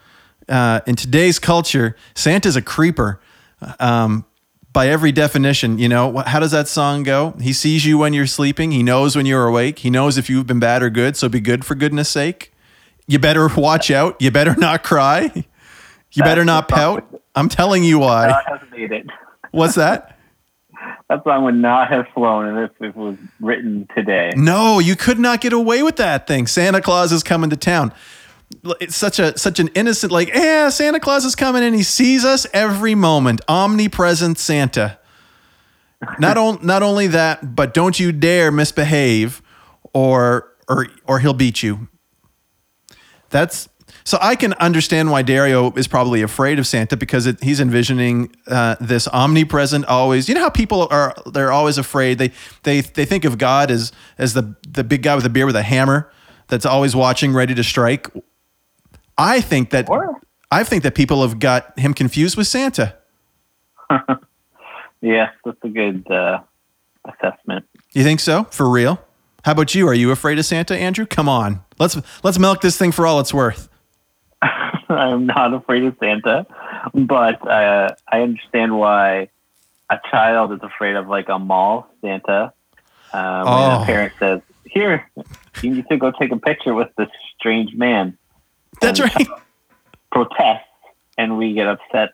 [0.49, 3.21] uh, in today's culture, Santa's a creeper.
[3.81, 4.25] Um,
[4.73, 7.31] by every definition, you know, how does that song go?
[7.41, 8.73] He sees you when you're sleeping.
[8.73, 9.79] He knows when you're awake.
[9.79, 11.17] He knows if you've been bad or good.
[11.17, 12.53] So be good for goodness sake.
[13.07, 14.21] You better watch out.
[14.21, 15.33] You better not cry.
[16.13, 17.05] You better not pout.
[17.35, 18.29] I'm telling you why.
[18.29, 19.07] Not have made it.
[19.51, 20.19] What's that?
[21.09, 24.33] That song would not have flown if it was written today.
[24.37, 26.47] No, you could not get away with that thing.
[26.47, 27.93] Santa Claus is coming to town.
[28.81, 32.25] It's such a such an innocent like, yeah, Santa Claus is coming and he sees
[32.25, 33.41] us every moment.
[33.49, 34.99] Omnipresent Santa.
[36.19, 39.43] Not on, not only that, but don't you dare misbehave
[39.93, 41.89] or or or he'll beat you.
[43.31, 43.69] That's
[44.05, 48.35] so I can understand why Dario is probably afraid of Santa because it, he's envisioning
[48.47, 50.29] uh, this omnipresent, always.
[50.29, 52.19] You know how people are they're always afraid.
[52.19, 52.31] They
[52.63, 55.57] they they think of God as as the the big guy with a beard with
[55.57, 56.11] a hammer
[56.49, 58.09] that's always watching, ready to strike.
[59.19, 62.95] I think that Or- I think that people have got him confused with Santa.
[65.03, 66.41] Yes, that's a good uh,
[67.05, 67.67] assessment.
[67.93, 68.45] You think so?
[68.45, 68.99] For real?
[69.45, 69.87] How about you?
[69.87, 71.07] Are you afraid of Santa, Andrew?
[71.07, 71.61] Come on.
[71.79, 73.69] Let's let's milk this thing for all it's worth.
[74.89, 76.47] I'm not afraid of Santa,
[76.95, 79.29] but uh, I understand why
[79.91, 82.53] a child is afraid of like a mall Santa.
[83.13, 83.83] When Oh.
[83.83, 85.09] a parent says, "Here,
[85.63, 88.17] you need to go take a picture with this strange man,"
[88.81, 89.29] That's uh, right.
[90.13, 90.65] Protest,
[91.19, 92.11] and we get upset.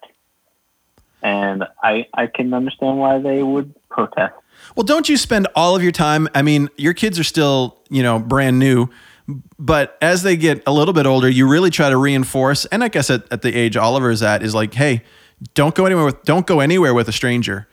[1.23, 4.35] And I I can understand why they would protest.
[4.77, 6.29] Well, don't you spend all of your time?
[6.35, 8.89] I mean, your kids are still, you know, brand new,
[9.59, 12.65] but as they get a little bit older, you really try to reinforce.
[12.67, 15.03] And I guess at, at the age Oliver is at, is like, hey,
[15.55, 17.69] don't go anywhere with don't go anywhere with a stranger,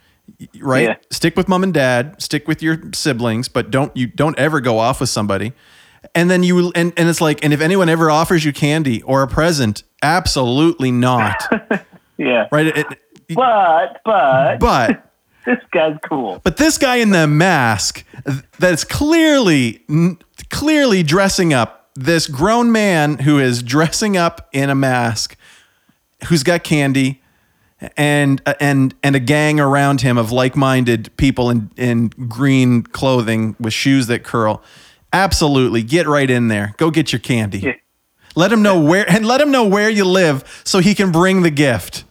[0.60, 0.84] right?
[0.84, 0.96] Yeah.
[1.12, 4.80] Stick with mom and dad, stick with your siblings, but don't you don't ever go
[4.80, 5.54] off with somebody.
[6.16, 9.22] And then you and and it's like, and if anyone ever offers you candy or
[9.24, 11.36] a present, absolutely not,
[12.18, 12.68] Yeah, right?
[12.68, 15.12] It- it- but but but
[15.46, 16.42] this guy's cool.
[16.44, 18.04] But this guy in the mask
[18.58, 19.86] that's clearly
[20.50, 25.38] clearly dressing up this grown man who is dressing up in a mask
[26.28, 27.22] who's got candy
[27.96, 33.56] and uh, and and a gang around him of like-minded people in in green clothing
[33.60, 34.64] with shoes that curl.
[35.12, 36.74] Absolutely, get right in there.
[36.78, 37.60] Go get your candy.
[37.60, 37.74] Yeah.
[38.36, 41.42] Let him know where and let him know where you live so he can bring
[41.42, 42.04] the gift.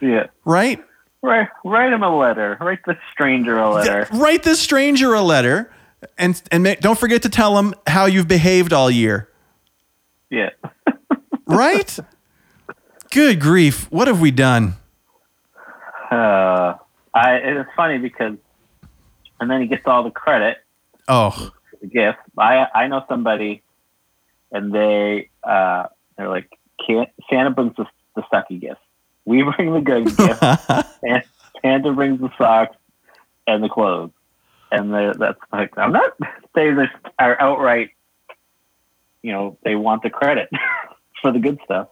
[0.00, 0.26] Yeah.
[0.44, 0.82] Right?
[1.22, 2.56] Write, write him a letter.
[2.60, 4.06] Write the stranger a letter.
[4.12, 5.72] Write this stranger a letter,
[6.18, 9.28] and and don't forget to tell him how you've behaved all year.
[10.30, 10.50] Yeah.
[11.46, 11.98] Right?
[13.10, 13.90] Good grief!
[13.92, 14.76] What have we done?
[16.10, 16.74] Uh,
[17.14, 18.36] I, it's funny because,
[19.38, 20.64] and then he gets all the credit
[21.08, 21.50] Oh,
[21.86, 22.18] gift.
[22.38, 23.62] I I know somebody,
[24.52, 26.50] and they uh, they're like,
[26.86, 28.80] can't, Santa brings the, the sucky gift.
[29.24, 30.42] We bring the good gift.
[31.02, 31.22] and
[31.62, 32.76] Santa brings the socks
[33.46, 34.10] and the clothes.
[34.70, 36.12] And they're- that's like, I'm not
[36.54, 37.90] saying they are outright,
[39.22, 40.48] you know, they want the credit
[41.22, 41.88] for the good stuff.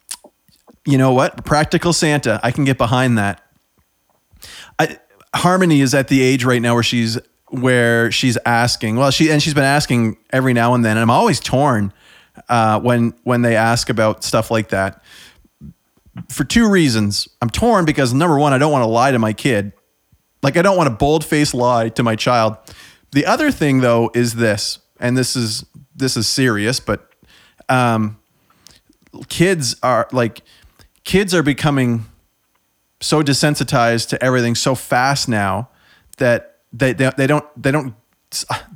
[0.86, 1.44] you know what?
[1.44, 2.40] Practical Santa.
[2.42, 3.40] I can get behind that.
[4.78, 4.98] I,
[5.34, 7.18] Harmony is at the age right now where she's
[7.52, 8.96] where she's asking.
[8.96, 11.92] Well, she and she's been asking every now and then, and I'm always torn
[12.48, 15.02] uh, when when they ask about stuff like that.
[16.28, 19.32] For two reasons, I'm torn because number one, I don't want to lie to my
[19.32, 19.72] kid,
[20.42, 22.56] Like I don't want to bold face lie to my child.
[23.12, 27.12] The other thing though is this, and this is this is serious, but
[27.68, 28.18] um,
[29.28, 30.42] kids are like
[31.04, 32.06] kids are becoming
[33.00, 35.68] so desensitized to everything so fast now
[36.18, 37.94] that they they, they don't they don't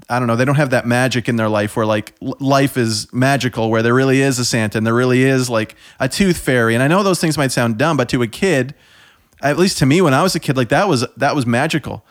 [0.09, 3.13] I don't know they don't have that magic in their life where like life is
[3.13, 6.75] magical where there really is a Santa and there really is like a tooth fairy.
[6.75, 8.75] And I know those things might sound dumb but to a kid
[9.43, 12.05] at least to me when I was a kid like that was that was magical.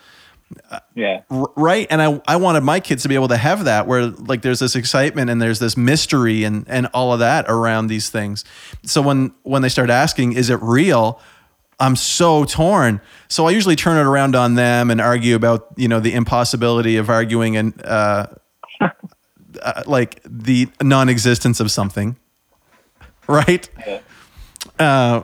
[0.93, 1.21] Yeah.
[1.29, 1.87] Right?
[1.89, 4.59] And I, I wanted my kids to be able to have that where like there's
[4.59, 8.43] this excitement and there's this mystery and and all of that around these things.
[8.83, 11.19] So when when they start asking is it real
[11.79, 13.01] i'm so torn.
[13.27, 16.97] So i usually turn it around on them and argue about you know the impossibility
[16.97, 18.27] of arguing and uh,
[18.81, 22.15] uh like the non-existence of something
[23.27, 23.69] right?
[24.79, 25.23] Uh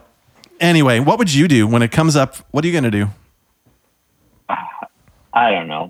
[0.60, 2.38] anyway what would you do when it comes up?
[2.52, 3.08] What are you going to do?
[5.34, 5.90] I don't know.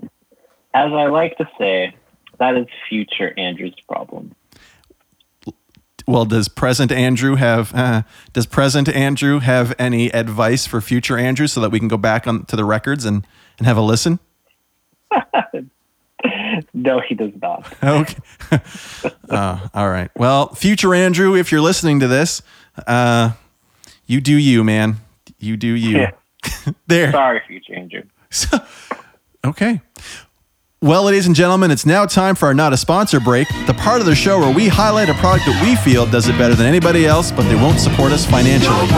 [0.74, 1.94] As I like to say,
[2.38, 4.34] that is future Andrew's problem.
[6.06, 11.46] Well, does present Andrew have uh, does present Andrew have any advice for future Andrew
[11.46, 13.26] so that we can go back on to the records and
[13.58, 14.18] and have a listen?
[16.74, 17.66] No, he does not.
[17.82, 18.18] Okay.
[19.28, 20.10] uh, all right.
[20.16, 22.42] Well, future Andrew, if you're listening to this,
[22.86, 23.32] uh,
[24.06, 24.96] you do you, man.
[25.38, 25.98] You do you.
[25.98, 26.10] Yeah.
[26.86, 27.12] there.
[27.12, 28.02] Sorry, future Andrew.
[28.30, 28.58] So,
[29.44, 29.80] okay.
[30.82, 34.00] Well, ladies and gentlemen, it's now time for our not a sponsor break, the part
[34.00, 36.66] of the show where we highlight a product that we feel does it better than
[36.66, 38.88] anybody else, but they won't support us financially.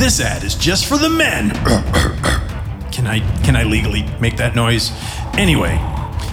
[0.00, 1.50] This ad is just for the men.
[2.92, 4.90] can I can I legally make that noise?
[5.34, 5.76] Anyway,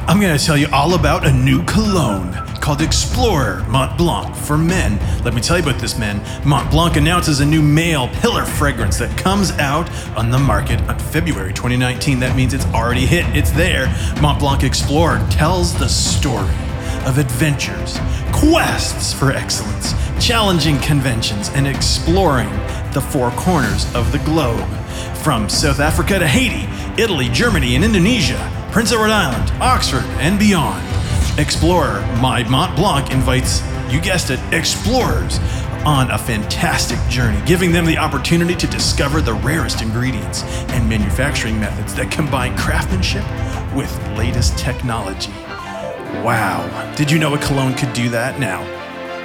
[0.07, 2.31] I'm going to tell you all about a new cologne
[2.63, 4.97] called Explorer Mont Blanc for men.
[5.25, 6.23] Let me tell you about this, men.
[6.47, 10.97] Mont Blanc announces a new male pillar fragrance that comes out on the market on
[10.97, 12.21] February 2019.
[12.21, 13.25] That means it's already hit.
[13.35, 13.87] It's there.
[14.21, 16.55] Mont Blanc Explorer tells the story
[17.05, 17.99] of adventures,
[18.31, 19.93] quests for excellence,
[20.25, 22.49] challenging conventions, and exploring
[22.93, 24.69] the four corners of the globe.
[25.17, 26.65] From South Africa to Haiti,
[27.01, 28.39] Italy, Germany, and Indonesia,
[28.71, 31.02] Prince Edward Island, Oxford, and beyond.
[31.39, 35.39] Explorer My Mont Blanc invites, you guessed it, explorers
[35.83, 41.59] on a fantastic journey, giving them the opportunity to discover the rarest ingredients and manufacturing
[41.59, 43.23] methods that combine craftsmanship
[43.73, 45.31] with latest technology.
[46.21, 46.93] Wow.
[46.95, 48.39] Did you know a cologne could do that?
[48.39, 48.61] Now,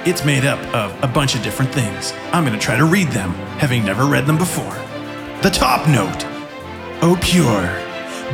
[0.03, 2.11] it's made up of a bunch of different things.
[2.33, 4.73] I'm going to try to read them, having never read them before.
[5.43, 6.25] The top note
[7.03, 7.69] Eau Pure,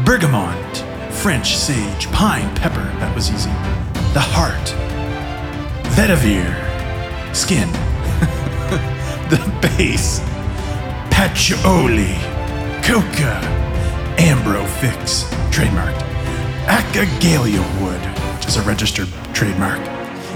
[0.05, 0.94] Bergamot,
[1.25, 2.83] French sage, pine, pepper.
[2.99, 3.49] That was easy.
[4.13, 4.53] The heart,
[5.95, 6.53] Vetiver,
[7.35, 7.67] skin.
[9.31, 10.19] the base,
[11.09, 12.13] Patchouli,
[12.85, 13.41] Coca,
[14.21, 15.97] Ambrofix, trademarked.
[16.67, 17.99] Acagalia wood,
[18.37, 19.79] which is a registered trademark.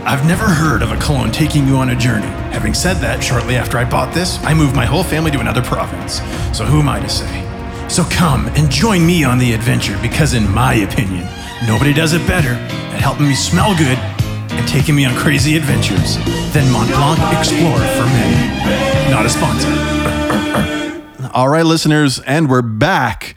[0.07, 2.33] I've never heard of a cologne taking you on a journey.
[2.51, 5.61] Having said that, shortly after I bought this, I moved my whole family to another
[5.61, 6.15] province.
[6.51, 7.48] So who am I to say?
[7.89, 11.27] So come and join me on the adventure because, in my opinion,
[11.65, 16.17] nobody does it better at helping me smell good and taking me on crazy adventures
[16.53, 19.09] than Mont Blanc Explorer for Men.
[19.09, 21.31] Not a sponsor.
[21.33, 23.35] All right, listeners, and we're back.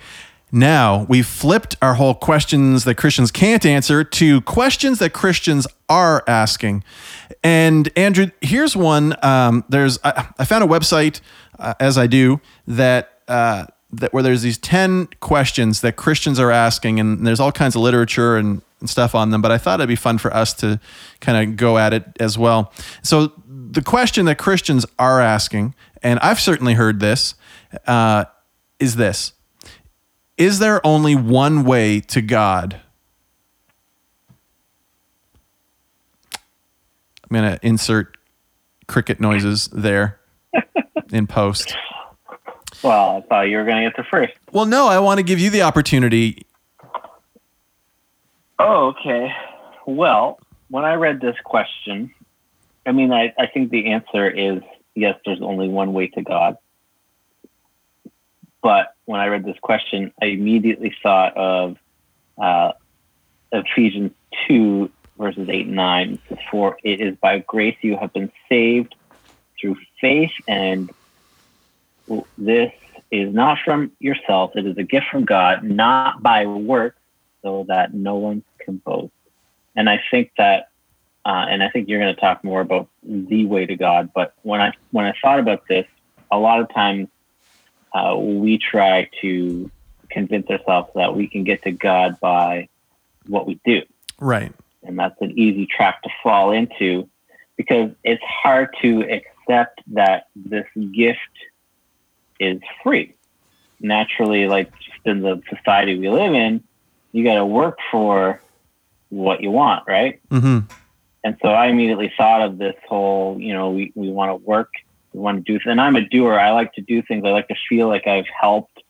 [0.53, 6.23] Now, we've flipped our whole questions that Christians can't answer to questions that Christians are
[6.27, 6.85] asking.
[7.43, 9.17] And Andrew, here's one.
[9.25, 11.23] Um, there's I, I found a website,
[11.59, 16.51] uh, as I do, that uh, that where there's these ten questions that Christians are
[16.51, 19.43] asking, and there's all kinds of literature and, and stuff on them.
[19.43, 20.81] But I thought it'd be fun for us to
[21.21, 22.73] kind of go at it as well.
[23.03, 27.35] So the question that Christians are asking, and I've certainly heard this,
[27.87, 28.25] uh,
[28.79, 29.33] is this
[30.37, 32.81] is there only one way to God?
[37.31, 38.17] I'm going to insert
[38.89, 40.21] cricket noises there
[41.13, 41.75] in post.
[42.83, 44.33] Well, I thought you were going to get the first.
[44.51, 46.47] Well, no, I want to give you the opportunity.
[48.59, 49.33] Oh, okay.
[49.87, 52.12] Well, when I read this question,
[52.85, 54.62] I mean, I, I think the answer is
[54.95, 56.57] yes, there's only one way to God.
[58.62, 61.77] But when I read this question, I immediately thought of
[62.40, 62.73] uh,
[63.53, 64.12] Ephesians
[64.49, 66.18] 2, verses 8 and 9.
[66.51, 68.95] For it is by grace you have been saved
[69.61, 70.90] through faith, and
[72.38, 72.73] this
[73.11, 74.53] is not from yourself.
[74.57, 76.99] It is a gift from God, not by works,
[77.43, 79.12] so that no one can boast.
[79.77, 80.69] And I think that,
[81.25, 84.11] uh, and I think you're going to talk more about the way to God.
[84.15, 85.87] But when I when I thought about this,
[86.31, 87.09] a lot of times
[87.93, 89.71] uh, we try to
[90.11, 92.69] convince ourselves that we can get to God by
[93.27, 93.83] what we do.
[94.19, 94.53] Right.
[94.83, 97.09] And that's an easy trap to fall into
[97.57, 101.19] because it's hard to accept that this gift
[102.43, 103.15] is free.
[103.81, 106.63] Naturally, like just in the society we live in,
[107.13, 108.41] you got to work for
[109.11, 110.21] what you want, right?
[110.31, 110.61] Mm-hmm.
[111.25, 114.71] And so I immediately thought of this whole, you know, we, we want to work,
[115.13, 116.39] we want to do, and I'm a doer.
[116.39, 117.25] I like to do things.
[117.25, 118.83] I like to feel like I've helped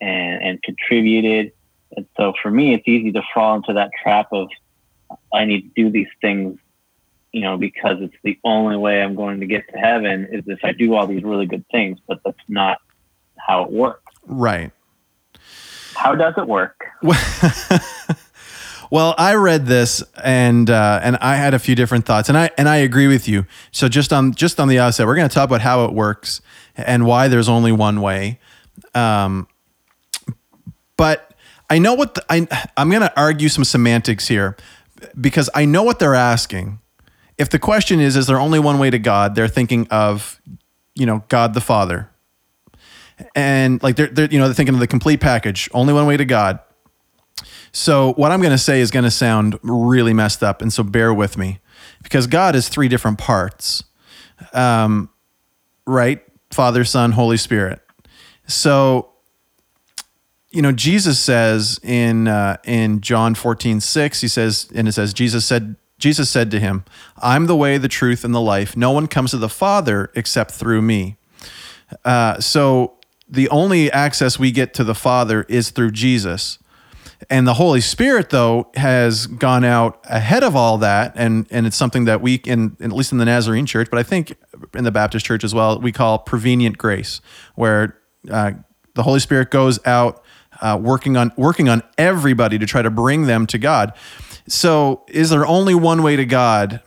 [0.00, 1.52] and, and contributed.
[1.96, 4.48] And so for me, it's easy to fall into that trap of
[5.34, 6.58] I need to do these things,
[7.32, 10.60] you know, because it's the only way I'm going to get to heaven is if
[10.64, 12.78] I do all these really good things, but that's not
[13.46, 14.02] how it works.
[14.26, 14.72] Right.
[15.94, 16.84] How does it work?
[18.90, 22.50] well, I read this and uh, and I had a few different thoughts, and I
[22.58, 23.46] and I agree with you.
[23.72, 26.42] So just on just on the outset, we're going to talk about how it works
[26.76, 28.38] and why there's only one way.
[28.94, 29.48] Um,
[30.96, 31.34] but
[31.70, 34.56] I know what the, I I'm going to argue some semantics here
[35.20, 36.80] because I know what they're asking.
[37.38, 39.34] If the question is, is there only one way to God?
[39.34, 40.40] They're thinking of,
[40.94, 42.08] you know, God the Father,
[43.34, 46.16] and like they're, they're you know they're thinking of the complete package, only one way
[46.16, 46.58] to God.
[47.72, 50.82] So what I'm going to say is going to sound really messed up, and so
[50.82, 51.60] bear with me,
[52.02, 53.84] because God is three different parts,
[54.52, 55.10] um,
[55.86, 56.22] right?
[56.50, 57.80] Father, Son, Holy Spirit.
[58.46, 59.10] So
[60.56, 65.12] you know, Jesus says in uh, in John 14, 6, he says, and it says,
[65.12, 66.84] Jesus said, Jesus said to him,
[67.18, 68.74] I'm the way, the truth, and the life.
[68.74, 71.16] No one comes to the Father except through me.
[72.06, 72.95] Uh, so
[73.28, 76.58] the only access we get to the Father is through Jesus.
[77.30, 81.76] And the Holy Spirit, though, has gone out ahead of all that, and and it's
[81.76, 84.36] something that we, in, at least in the Nazarene Church, but I think
[84.74, 87.22] in the Baptist Church as well, we call prevenient grace,
[87.54, 87.98] where
[88.30, 88.52] uh,
[88.94, 90.22] the Holy Spirit goes out
[90.60, 93.94] uh, working on working on everybody to try to bring them to God.
[94.46, 96.82] So, is there only one way to God?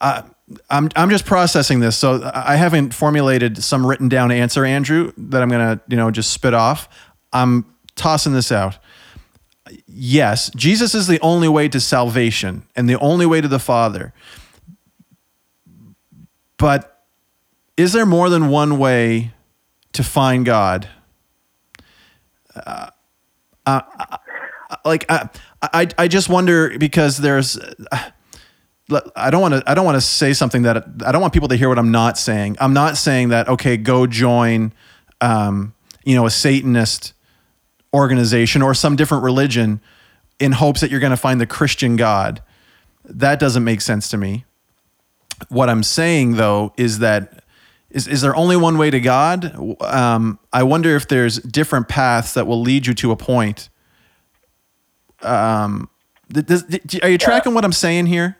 [0.00, 0.22] Uh,
[0.70, 5.42] I'm I'm just processing this, so I haven't formulated some written down answer, Andrew, that
[5.42, 6.88] I'm gonna you know just spit off.
[7.32, 7.64] I'm
[7.96, 8.78] tossing this out.
[9.86, 14.12] Yes, Jesus is the only way to salvation and the only way to the Father.
[16.58, 17.04] But
[17.76, 19.32] is there more than one way
[19.92, 20.88] to find God?
[22.54, 22.90] Uh,
[23.66, 23.80] uh,
[24.84, 25.28] like I,
[25.60, 27.58] I, I just wonder because there's.
[29.16, 29.62] I don't want to.
[29.66, 31.90] I don't want to say something that I don't want people to hear what I'm
[31.90, 32.56] not saying.
[32.60, 34.72] I'm not saying that okay, go join,
[35.20, 37.12] um, you know, a Satanist
[37.92, 39.80] organization or some different religion
[40.38, 42.42] in hopes that you're going to find the Christian God.
[43.04, 44.44] That doesn't make sense to me.
[45.48, 47.44] What I'm saying though is that
[47.90, 49.56] is, is there only one way to God?
[49.80, 53.68] Um, I wonder if there's different paths that will lead you to a point.
[55.22, 55.88] Um,
[56.28, 56.64] does,
[57.02, 57.54] are you tracking yeah.
[57.54, 58.36] what I'm saying here?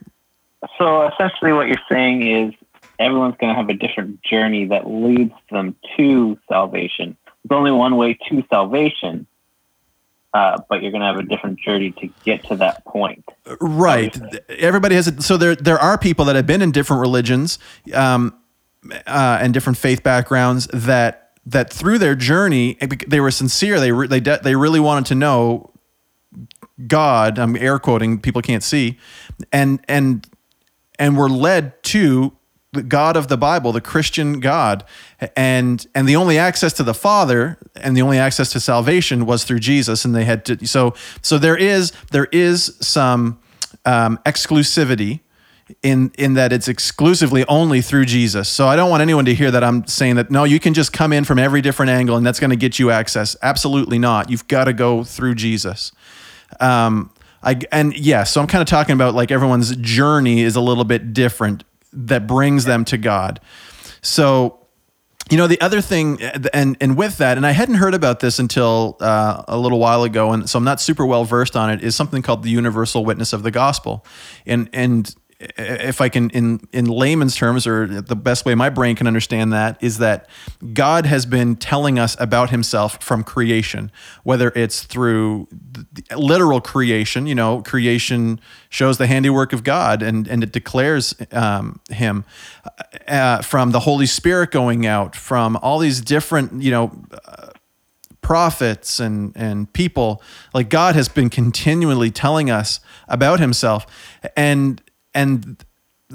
[0.78, 2.54] So essentially, what you're saying is
[2.98, 7.16] everyone's going to have a different journey that leads them to salvation.
[7.44, 9.26] There's only one way to salvation,
[10.34, 13.24] uh, but you're going to have a different journey to get to that point.
[13.60, 14.18] Right.
[14.48, 15.22] Everybody has it.
[15.22, 17.58] So there, there are people that have been in different religions.
[17.94, 18.34] Um,
[19.06, 23.80] uh, and different faith backgrounds that that through their journey they were sincere.
[23.80, 25.72] They re- they de- they really wanted to know
[26.86, 27.38] God.
[27.38, 28.20] I'm air quoting.
[28.20, 28.98] People can't see,
[29.52, 30.28] and and
[30.98, 32.32] and were led to
[32.72, 34.84] the God of the Bible, the Christian God,
[35.36, 39.44] and and the only access to the Father and the only access to salvation was
[39.44, 40.66] through Jesus, and they had to.
[40.66, 43.40] So so there is there is some
[43.84, 45.20] um, exclusivity
[45.82, 48.48] in in that it's exclusively only through Jesus.
[48.48, 50.92] So I don't want anyone to hear that I'm saying that no, you can just
[50.92, 53.36] come in from every different angle and that's going to get you access.
[53.42, 54.30] Absolutely not.
[54.30, 55.92] You've got to go through Jesus.
[56.60, 57.10] Um,
[57.42, 60.84] I and yeah, so I'm kind of talking about like everyone's journey is a little
[60.84, 63.40] bit different that brings them to God.
[64.02, 64.66] So
[65.30, 66.22] you know the other thing
[66.52, 70.04] and and with that and i hadn't heard about this until uh, a little while
[70.04, 73.04] ago and so i'm not super well versed on it is something called the universal
[73.04, 74.06] witness of the gospel
[74.46, 78.96] and and if I can, in in layman's terms, or the best way my brain
[78.96, 80.28] can understand that is that
[80.72, 85.48] God has been telling us about Himself from creation, whether it's through
[86.16, 87.26] literal creation.
[87.26, 92.24] You know, creation shows the handiwork of God, and and it declares um, Him
[93.06, 96.92] uh, from the Holy Spirit going out, from all these different, you know.
[97.24, 97.50] Uh,
[98.22, 100.20] prophets and and people
[100.52, 103.86] like God has been continually telling us about himself
[104.36, 104.82] and
[105.16, 105.64] and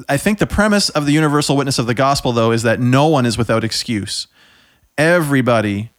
[0.07, 3.07] I think the premise of the universal witness of the gospel, though, is that no
[3.07, 4.27] one is without excuse.
[4.97, 5.89] Everybody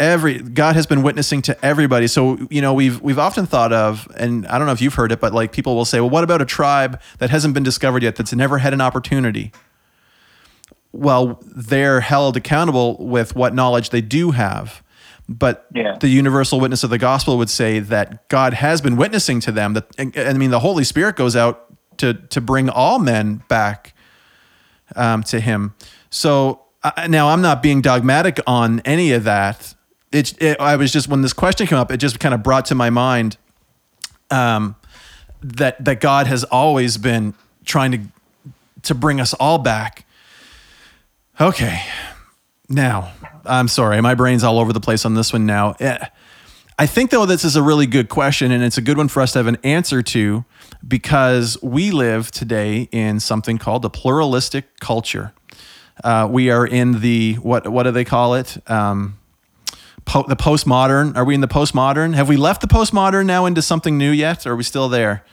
[0.00, 2.06] every God has been witnessing to everybody.
[2.08, 5.12] So you know we've we've often thought of, and I don't know if you've heard
[5.12, 8.02] it, but like people will say, well, what about a tribe that hasn't been discovered
[8.02, 9.52] yet, that's never had an opportunity?
[10.92, 14.82] Well, they're held accountable with what knowledge they do have.
[15.28, 15.96] But Yeah.
[15.98, 19.72] the universal witness of the gospel would say that God has been witnessing to them.
[19.74, 23.94] That I mean, the Holy Spirit goes out to to bring all men back
[24.96, 25.74] um, to Him.
[26.10, 29.74] So uh, now I'm not being dogmatic on any of that.
[30.12, 32.66] It's it, I was just when this question came up, it just kind of brought
[32.66, 33.36] to my mind
[34.30, 34.76] um,
[35.42, 37.34] that that God has always been
[37.64, 38.00] trying to
[38.82, 40.06] to bring us all back.
[41.40, 41.82] Okay,
[42.68, 43.12] now
[43.44, 45.72] I'm sorry, my brain's all over the place on this one now.
[45.80, 45.98] Eh,
[46.78, 49.20] I think though this is a really good question, and it's a good one for
[49.20, 50.44] us to have an answer to,
[50.86, 55.32] because we live today in something called a pluralistic culture.
[56.02, 58.58] Uh, we are in the what what do they call it?
[58.70, 59.18] Um,
[60.04, 61.16] po- the postmodern.
[61.16, 62.14] Are we in the postmodern?
[62.14, 64.46] Have we left the postmodern now into something new yet?
[64.46, 65.24] Or are we still there?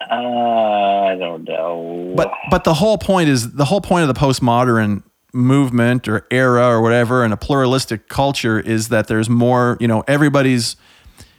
[0.00, 2.14] Uh, I don't know.
[2.16, 6.66] But but the whole point is the whole point of the postmodern movement or era
[6.66, 10.76] or whatever in a pluralistic culture is that there's more, you know, everybody's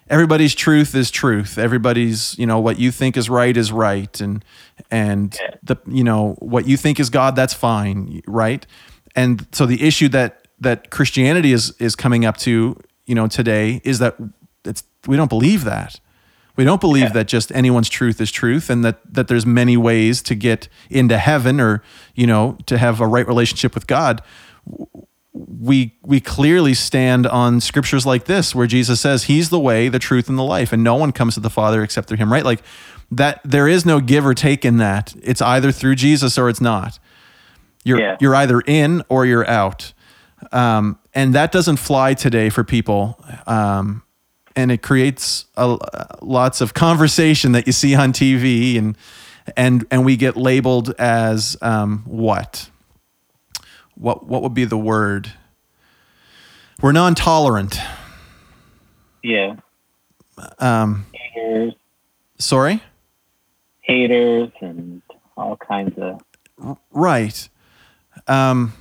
[0.10, 1.58] everybody's truth is truth.
[1.58, 4.44] Everybody's, you know, what you think is right is right and
[4.92, 5.56] and Yeah.
[5.64, 8.66] the you know, what you think is God, that's fine, right?
[9.16, 13.82] And so the issue that that Christianity is is coming up to, you know, today
[13.84, 14.16] is that
[14.64, 16.00] it's we don't believe that.
[16.58, 17.14] We don't believe Yeah.
[17.14, 21.18] that just anyone's truth is truth and that that there's many ways to get into
[21.18, 21.82] heaven or,
[22.16, 24.22] you know, to have a right relationship with God.
[25.38, 30.00] We we clearly stand on scriptures like this where Jesus says he's the way, the
[30.00, 32.46] truth and the life and no one comes to the Father except through him, right?
[32.46, 32.64] Like
[33.12, 35.14] that there is no give or take in that.
[35.22, 37.00] It's either through Jesus or it's not.
[37.84, 38.16] You're Yeah.
[38.22, 39.92] you're either in or you're out.
[40.54, 43.20] Um, and that doesn't fly today for people.
[43.46, 44.04] Um,
[44.56, 45.78] and it creates a,
[46.22, 48.98] lots of conversation that you see on TV, and
[49.58, 52.70] and and we get labeled as um, what?
[53.96, 55.32] What what would be the word?
[56.82, 57.80] We're non-tolerant.
[59.24, 59.56] yeah,
[60.60, 61.74] Um, haters,
[62.38, 62.84] sorry,
[63.82, 65.02] haters, and
[65.38, 66.78] all kinds of.
[66.92, 67.50] right?
[68.28, 68.74] Um,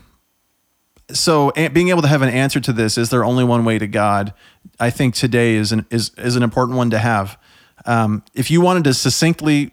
[1.13, 3.79] so a- being able to have an answer to this is there only one way
[3.79, 4.35] to God?
[4.81, 7.39] I think today is an is is an important one to have.
[7.87, 9.73] Um, if you wanted to succinctly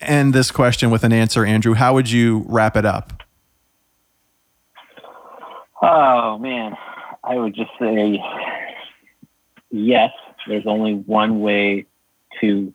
[0.00, 3.22] end this question with an answer, Andrew, how would you wrap it up?
[5.86, 6.76] Oh man,
[7.22, 8.22] I would just say
[9.70, 10.12] yes.
[10.46, 11.86] There's only one way
[12.40, 12.72] to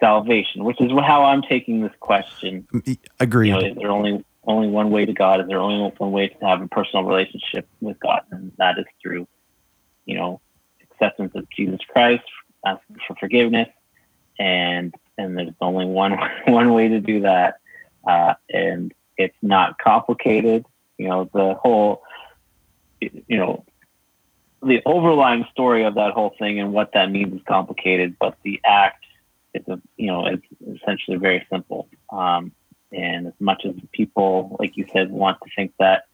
[0.00, 2.66] salvation, which is how I'm taking this question.
[3.20, 3.48] Agreed.
[3.48, 5.40] You know, is there only only one way to God?
[5.40, 8.86] Is there only one way to have a personal relationship with God, and that is
[9.02, 9.28] through,
[10.06, 10.40] you know,
[10.90, 12.24] acceptance of Jesus Christ,
[12.64, 13.68] asking for forgiveness,
[14.38, 17.56] and and there's only one one way to do that,
[18.08, 20.64] uh, and it's not complicated.
[20.98, 22.02] You know, the whole,
[23.00, 23.64] you know,
[24.62, 28.60] the overlying story of that whole thing and what that means is complicated, but the
[28.64, 29.04] act
[29.54, 31.88] is a you know it's essentially very simple.
[32.10, 32.52] Um,
[32.92, 36.04] and as much as people, like you said, want to think that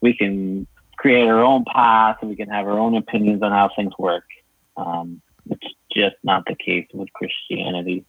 [0.00, 0.66] we can
[0.96, 4.24] create our own path and we can have our own opinions on how things work,
[4.76, 8.04] um, it's just not the case with Christianity.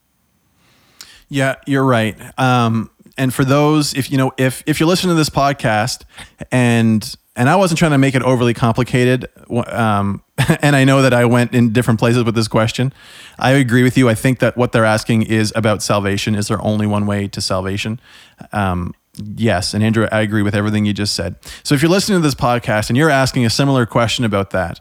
[1.30, 2.18] Yeah, you're right.
[2.38, 6.04] Um, and for those, if you know, if if you're listening to this podcast,
[6.52, 9.28] and and I wasn't trying to make it overly complicated,
[9.68, 10.24] um,
[10.62, 12.94] and I know that I went in different places with this question.
[13.40, 14.10] I agree with you.
[14.10, 16.36] I think that what they're asking is about salvation.
[16.36, 18.00] Is there only one way to salvation?
[18.52, 18.94] Um,
[19.36, 21.36] yes, and Andrew, I agree with everything you just said.
[21.64, 24.80] So if you're listening to this podcast and you're asking a similar question about that,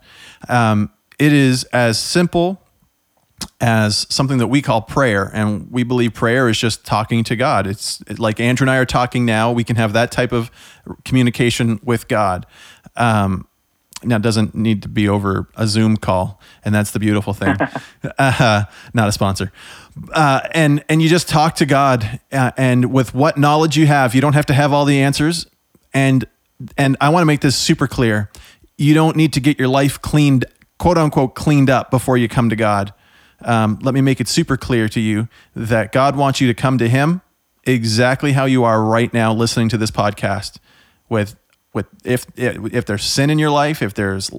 [0.48, 2.62] um, it is as simple
[3.60, 7.66] as something that we call prayer and we believe prayer is just talking to god.
[7.66, 10.50] It's like andrew and i are talking now we can have that type of
[11.04, 12.46] communication with god.
[12.96, 13.46] Um,
[14.02, 17.56] now it doesn't need to be over a zoom call and that's the beautiful thing.
[18.18, 18.64] Uh,
[18.94, 19.52] not a sponsor.
[20.12, 24.14] Uh, and and you just talk to god uh, and with what knowledge you have
[24.14, 25.46] you don't have to have all the answers.
[25.92, 26.24] And
[26.76, 28.30] and i want to make this super clear.
[28.78, 30.46] You don't need to get your life cleaned
[30.78, 32.94] quote unquote cleaned up before you come to god
[33.42, 36.78] um, let me make it super clear to you that God wants you to come
[36.78, 37.22] to Him
[37.64, 40.58] exactly how you are right now, listening to this podcast.
[41.08, 41.36] With
[41.72, 44.30] with if if there's sin in your life, if there's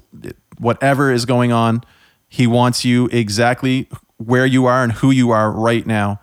[0.58, 1.82] whatever is going on,
[2.28, 6.20] He wants you exactly where you are and who you are right now.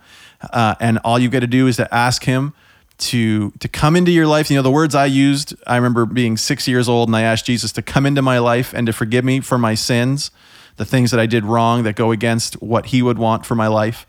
[0.53, 2.53] Uh, and all you've got to do is to ask Him
[2.99, 4.49] to to come into your life.
[4.49, 7.45] You know, the words I used, I remember being six years old and I asked
[7.45, 10.31] Jesus to come into my life and to forgive me for my sins,
[10.79, 13.67] the things that I did wrong that go against what he would want for my
[13.67, 14.07] life.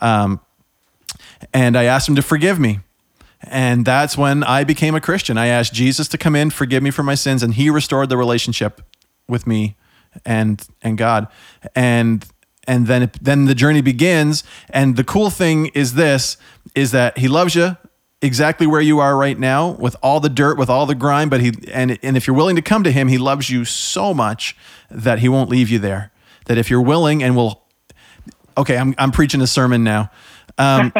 [0.00, 0.40] Um,
[1.52, 2.78] and I asked him to forgive me.
[3.42, 5.36] And that's when I became a Christian.
[5.36, 8.16] I asked Jesus to come in, forgive me for my sins, and he restored the
[8.16, 8.80] relationship
[9.28, 9.76] with me
[10.24, 11.26] and and God.
[11.74, 12.24] And
[12.68, 16.36] and then then the journey begins and the cool thing is this
[16.76, 17.76] is that he loves you
[18.20, 21.40] exactly where you are right now with all the dirt with all the grime but
[21.40, 24.56] he and and if you're willing to come to him he loves you so much
[24.88, 26.11] that he won't leave you there
[26.46, 27.64] that if you're willing and will
[28.56, 30.10] okay i'm, I'm preaching a sermon now.
[30.58, 30.92] Um,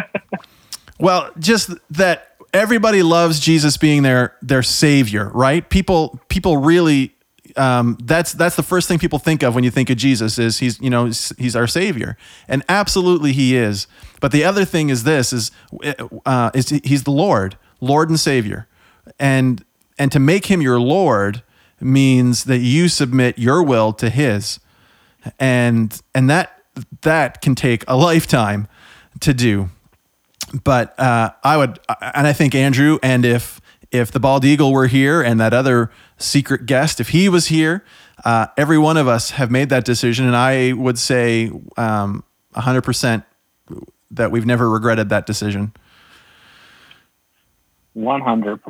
[1.01, 5.69] well just that everybody loves jesus being their their savior right?
[5.69, 7.15] People people really
[7.57, 10.59] um, that's that's the first thing people think of when you think of Jesus is
[10.59, 12.17] he's you know he's, he's our savior.
[12.49, 13.87] And absolutely he is.
[14.21, 15.51] But the other thing is this is
[16.27, 18.69] uh, is he's the Lord Lord and Savior.
[19.19, 19.65] And
[19.99, 21.43] and to make him your Lord
[21.81, 24.61] means that you submit your will to his
[25.39, 26.63] and and that
[27.03, 28.69] that can take a lifetime
[29.21, 29.69] to do
[30.65, 33.61] but uh, I would and I think Andrew and if
[33.93, 37.85] if the bald eagle were here and that other secret guest, if he was here,
[38.25, 40.27] uh, every one of us have made that decision.
[40.27, 43.25] And I would say um, 100%
[44.13, 45.73] that we've never regretted that decision.
[47.95, 48.61] 100%.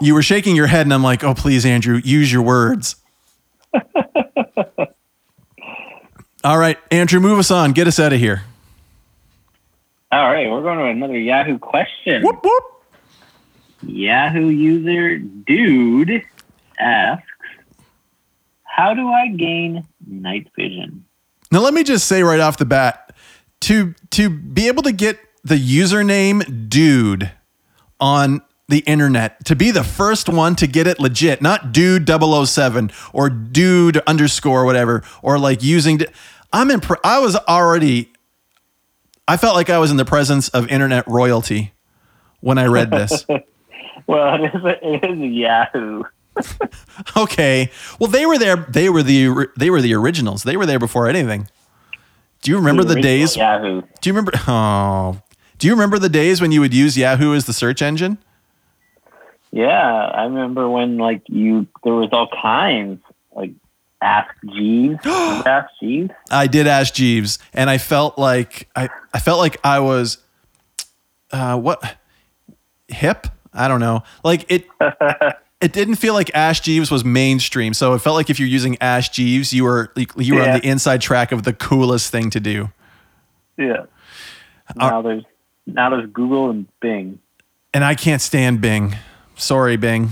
[0.00, 2.96] You were shaking your head, and I'm like, oh, please, Andrew, use your words.
[6.44, 7.72] All right, Andrew, move us on.
[7.72, 8.42] Get us out of here.
[10.10, 12.22] All right, we're going to another Yahoo question.
[12.22, 12.64] Whoop, whoop.
[13.84, 16.22] Yahoo user dude
[16.78, 17.26] asks,
[18.64, 21.04] "How do I gain night vision?"
[21.50, 23.14] Now, let me just say right off the bat,
[23.62, 27.30] to to be able to get the username dude
[28.00, 28.42] on
[28.72, 33.28] the internet, to be the first one to get it legit, not dude 007 or
[33.30, 36.00] dude underscore whatever, or like using.
[36.52, 38.10] I'm imp- I was already.
[39.28, 41.72] I felt like I was in the presence of internet royalty
[42.40, 43.24] when I read this.
[44.06, 46.02] well, it is, it is Yahoo.
[47.16, 47.70] okay.
[48.00, 48.56] Well, they were there.
[48.56, 50.42] They were the they were the originals.
[50.42, 51.48] They were there before anything.
[52.40, 53.36] Do you remember the, the days?
[53.36, 53.82] Yahoo.
[54.00, 54.32] Do you remember?
[54.48, 55.20] Oh,
[55.58, 58.18] do you remember the days when you would use Yahoo as the search engine?
[59.52, 63.00] Yeah, I remember when like you there was all kinds
[63.32, 63.52] like
[64.00, 64.98] Ask Jeeves.
[65.04, 66.10] Ask Jeeves.
[66.30, 70.18] I did ask Jeeves, and I felt like I I felt like I was
[71.30, 71.96] uh, what
[72.88, 73.26] hip.
[73.52, 74.02] I don't know.
[74.24, 74.66] Like it.
[75.60, 77.74] it didn't feel like Ask Jeeves was mainstream.
[77.74, 80.54] So it felt like if you're using Ask Jeeves, you were you were yeah.
[80.54, 82.70] on the inside track of the coolest thing to do.
[83.56, 83.84] Yeah.
[84.74, 85.24] Now uh, there's
[85.66, 87.20] now there's Google and Bing.
[87.74, 88.96] And I can't stand Bing.
[89.42, 90.10] Sorry, Bing.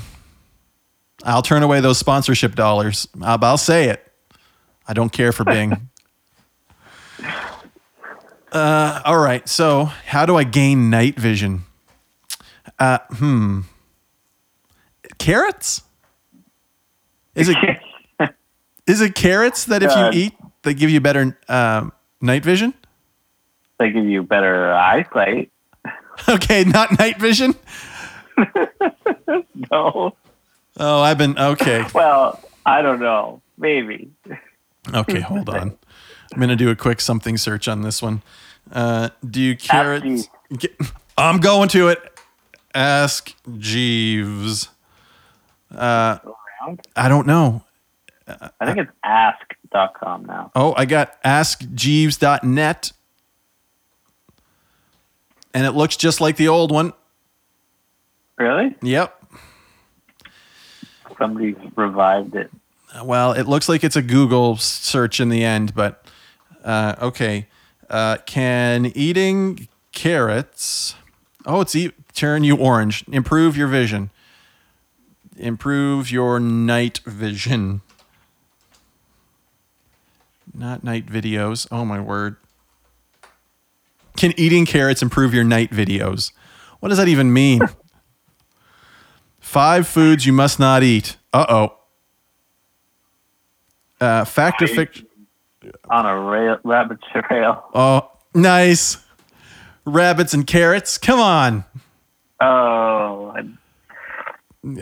[1.24, 3.07] I'll turn away those sponsorship dollars.
[3.22, 4.05] I'll, I'll say it.
[4.89, 5.89] I don't care for Bing.
[8.53, 9.49] uh, all right.
[9.49, 11.64] So, how do I gain night vision?
[12.78, 13.61] Uh, hmm
[15.18, 15.83] carrots?
[17.37, 17.57] Is it
[18.89, 22.74] is it carrots that if uh, you eat they give you better um, night vision?
[23.78, 25.53] They give you better eyesight.
[26.28, 27.55] Okay, not night vision.
[29.72, 30.14] no.
[30.78, 31.84] Oh, I've been okay.
[31.95, 33.43] Well, I don't know.
[33.59, 34.11] Maybe.
[34.95, 35.76] Okay, hold on.
[36.32, 38.22] I'm gonna do a quick something search on this one.
[38.72, 40.28] Uh, do carrots?
[40.57, 40.76] Get,
[41.18, 42.01] I'm going to it.
[42.74, 44.68] Ask Jeeves.
[45.74, 46.18] Uh,
[46.97, 47.64] I don't know.
[48.61, 50.53] I think it's ask.com now.
[50.55, 52.93] Oh, I got askjeeves.net.
[55.53, 56.93] And it looks just like the old one.
[58.41, 58.74] Really?
[58.82, 59.24] Yep.
[61.18, 62.51] Somebody revived it.
[63.05, 66.05] Well, it looks like it's a Google search in the end, but
[66.64, 67.47] uh, okay.
[67.88, 70.97] Uh, can eating carrots?
[71.47, 73.05] Oh, it's e- turn you orange.
[73.12, 74.11] Improve your vision
[75.41, 77.80] improve your night vision.
[80.53, 81.66] Not night videos.
[81.70, 82.36] Oh my word.
[84.16, 86.32] Can eating carrots improve your night videos?
[86.80, 87.62] What does that even mean?
[89.51, 91.16] Five foods you must not eat.
[91.32, 91.76] Uh-oh.
[94.01, 95.09] Uh Fact or fiction?
[95.90, 97.64] On a rail, rabbit trail.
[97.74, 98.98] Oh, nice.
[99.84, 100.98] Rabbits and carrots.
[100.98, 101.64] Come on.
[102.40, 103.34] Oh,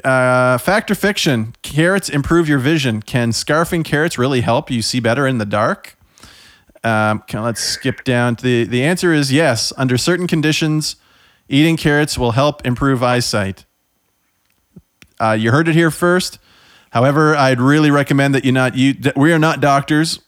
[0.04, 1.54] uh, fact or fiction?
[1.62, 3.00] Carrots improve your vision.
[3.00, 5.96] Can scarfing carrots really help you see better in the dark?
[6.84, 8.36] Um, can, let's skip down.
[8.36, 9.72] to The the answer is yes.
[9.78, 10.96] Under certain conditions,
[11.48, 13.64] Eating carrots will help improve eyesight.
[15.20, 16.38] Uh, you heard it here first.
[16.90, 18.94] However, I'd really recommend that you not you.
[18.94, 20.20] that We are not doctors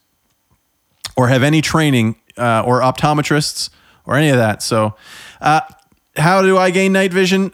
[1.17, 3.71] or have any training uh, or optometrists
[4.05, 4.63] or any of that.
[4.63, 4.95] So,
[5.41, 5.61] uh,
[6.17, 7.53] how do I gain night vision?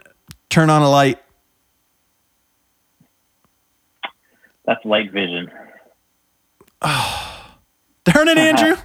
[0.48, 1.18] Turn on a light.
[4.64, 5.50] That's light vision.
[6.82, 8.76] Darn it, Andrew.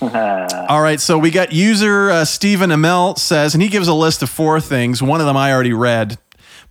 [0.02, 4.22] All right, so we got user uh, Stephen Amell says, and he gives a list
[4.22, 5.00] of four things.
[5.00, 6.18] One of them I already read,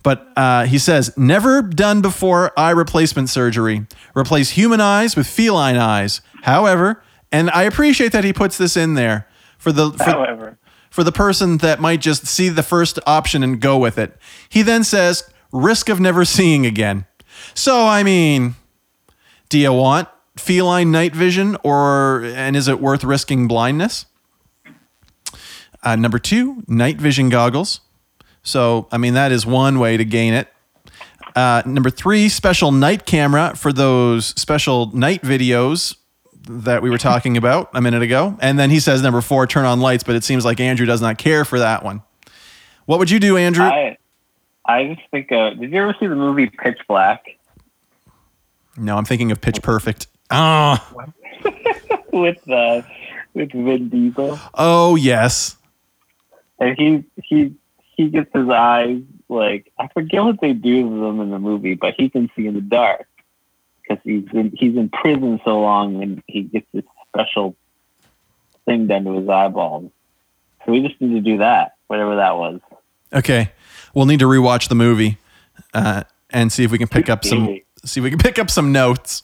[0.02, 3.86] but uh, he says, never done before eye replacement surgery.
[4.16, 6.20] Replace human eyes with feline eyes.
[6.42, 9.28] However, and I appreciate that he puts this in there
[9.58, 10.58] for the for, However,
[10.90, 14.16] for the person that might just see the first option and go with it.
[14.48, 17.06] He then says, risk of never seeing again.
[17.54, 18.56] So, I mean,
[19.48, 24.06] do you want feline night vision or, and is it worth risking blindness?
[25.82, 27.80] Uh, number two, night vision goggles.
[28.42, 30.48] So, I mean, that is one way to gain it.
[31.34, 35.96] Uh, number three, special night camera for those special night videos
[36.48, 38.36] that we were talking about a minute ago.
[38.40, 41.00] And then he says number four, turn on lights, but it seems like Andrew does
[41.00, 42.02] not care for that one.
[42.86, 43.64] What would you do, Andrew?
[43.64, 43.96] I
[44.64, 45.32] I just think.
[45.32, 47.24] Uh, did you ever see the movie Pitch Black
[48.76, 50.06] no, I'm thinking of Pitch Perfect.
[50.30, 50.78] Oh,
[52.12, 52.82] with uh,
[53.34, 54.38] with Vin Diesel?
[54.54, 55.56] oh yes.
[56.58, 57.54] And he he
[57.96, 61.74] he gets his eyes like I forget what they do to them in the movie,
[61.74, 63.06] but he can see in the dark
[63.82, 67.56] because he's in he's in prison so long, and he gets this special
[68.64, 69.90] thing done to his eyeballs.
[70.64, 72.60] So we just need to do that, whatever that was.
[73.12, 73.52] Okay,
[73.94, 75.18] we'll need to rewatch the movie
[75.74, 78.50] uh, and see if we can pick up some see if we can pick up
[78.50, 79.22] some notes.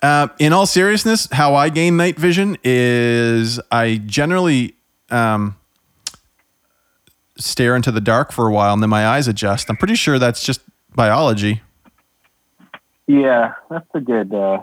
[0.00, 4.76] Uh, in all seriousness, how I gain night vision is I generally
[5.10, 5.56] um,
[7.42, 9.68] stare into the dark for a while and then my eyes adjust.
[9.68, 10.60] I'm pretty sure that's just
[10.94, 11.62] biology.
[13.06, 14.62] Yeah, that's a good uh,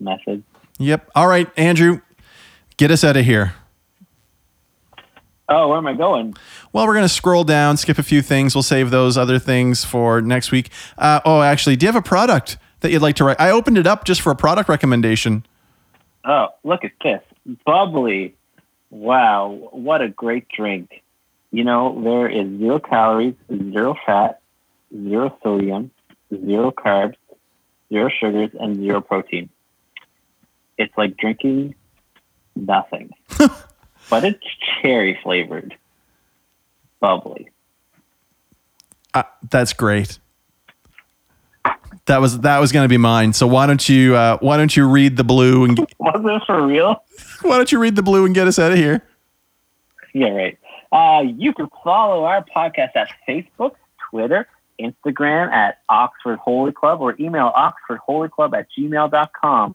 [0.00, 0.42] method.
[0.78, 1.10] Yep.
[1.14, 2.00] All right, Andrew,
[2.76, 3.54] get us out of here.
[5.50, 6.34] Oh, where am I going?
[6.72, 8.54] Well, we're going to scroll down, skip a few things.
[8.54, 10.70] We'll save those other things for next week.
[10.98, 13.40] Uh, oh, actually, do you have a product that you'd like to write?
[13.40, 15.46] I opened it up just for a product recommendation.
[16.24, 17.22] Oh, look at this.
[17.66, 18.34] Bubly.
[18.90, 21.02] Wow, what a great drink.
[21.50, 24.40] You know, there is zero calories, zero fat,
[24.92, 25.90] zero sodium,
[26.30, 27.16] zero carbs,
[27.90, 29.48] zero sugars, and zero protein.
[30.76, 31.74] It's like drinking
[32.54, 33.10] nothing.
[34.10, 34.44] but it's
[34.82, 35.76] cherry flavored.
[37.00, 37.48] Bubly.
[39.14, 40.18] Uh, that's great.
[42.06, 43.32] That was that was going to be mine.
[43.32, 46.66] So why don't you uh, why don't you read the blue and Was this for
[46.66, 47.02] real?
[47.42, 49.04] why don't you read the blue and get us out of here?
[50.14, 50.58] Yeah, right.
[50.90, 53.72] Uh, you can follow our podcast at Facebook,
[54.10, 54.46] Twitter,
[54.80, 59.74] Instagram at Oxford Holy Club, or email oxfordholyclub at gmail.com.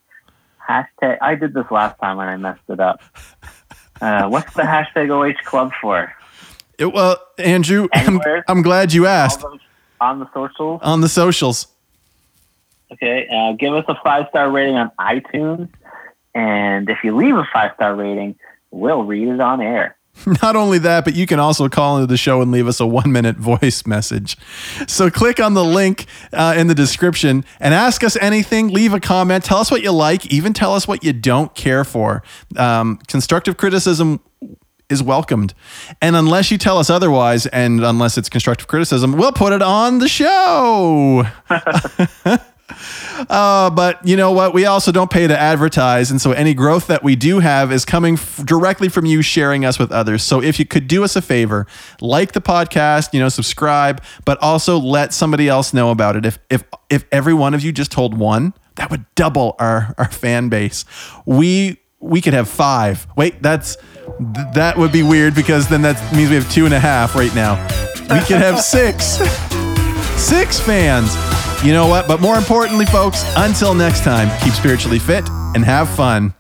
[0.67, 3.01] Hashtag, I did this last time and I messed it up.
[4.01, 6.13] Uh, what's the hashtag OH Club for?
[6.79, 9.43] It, well, Andrew, I'm, I'm glad you asked
[10.01, 10.79] On the- socials.
[10.83, 11.67] on the socials.
[12.91, 15.67] Okay, uh, give us a five star rating on iTunes.
[16.35, 18.35] And if you leave a five star rating,
[18.71, 19.95] we'll read it on air.
[20.41, 22.85] Not only that, but you can also call into the show and leave us a
[22.85, 24.37] one minute voice message.
[24.87, 28.69] So click on the link uh, in the description and ask us anything.
[28.69, 29.43] Leave a comment.
[29.43, 30.25] Tell us what you like.
[30.27, 32.23] Even tell us what you don't care for.
[32.55, 34.19] Um, constructive criticism
[34.89, 35.53] is welcomed.
[36.01, 39.99] And unless you tell us otherwise, and unless it's constructive criticism, we'll put it on
[39.99, 41.25] the show.
[43.29, 44.53] Uh, but you know what?
[44.53, 46.11] We also don't pay to advertise.
[46.11, 49.65] And so any growth that we do have is coming f- directly from you sharing
[49.65, 50.23] us with others.
[50.23, 51.67] So if you could do us a favor,
[52.01, 56.25] like the podcast, you know, subscribe, but also let somebody else know about it.
[56.25, 60.09] If, if, if every one of you just told one, that would double our, our
[60.11, 60.85] fan base.
[61.25, 63.07] We, we could have five.
[63.15, 66.73] Wait, that's, th- that would be weird because then that means we have two and
[66.73, 67.55] a half right now.
[68.01, 69.19] We could have six.
[70.23, 71.13] Six fans.
[71.65, 72.07] You know what?
[72.07, 76.33] But more importantly, folks, until next time, keep spiritually fit and have fun.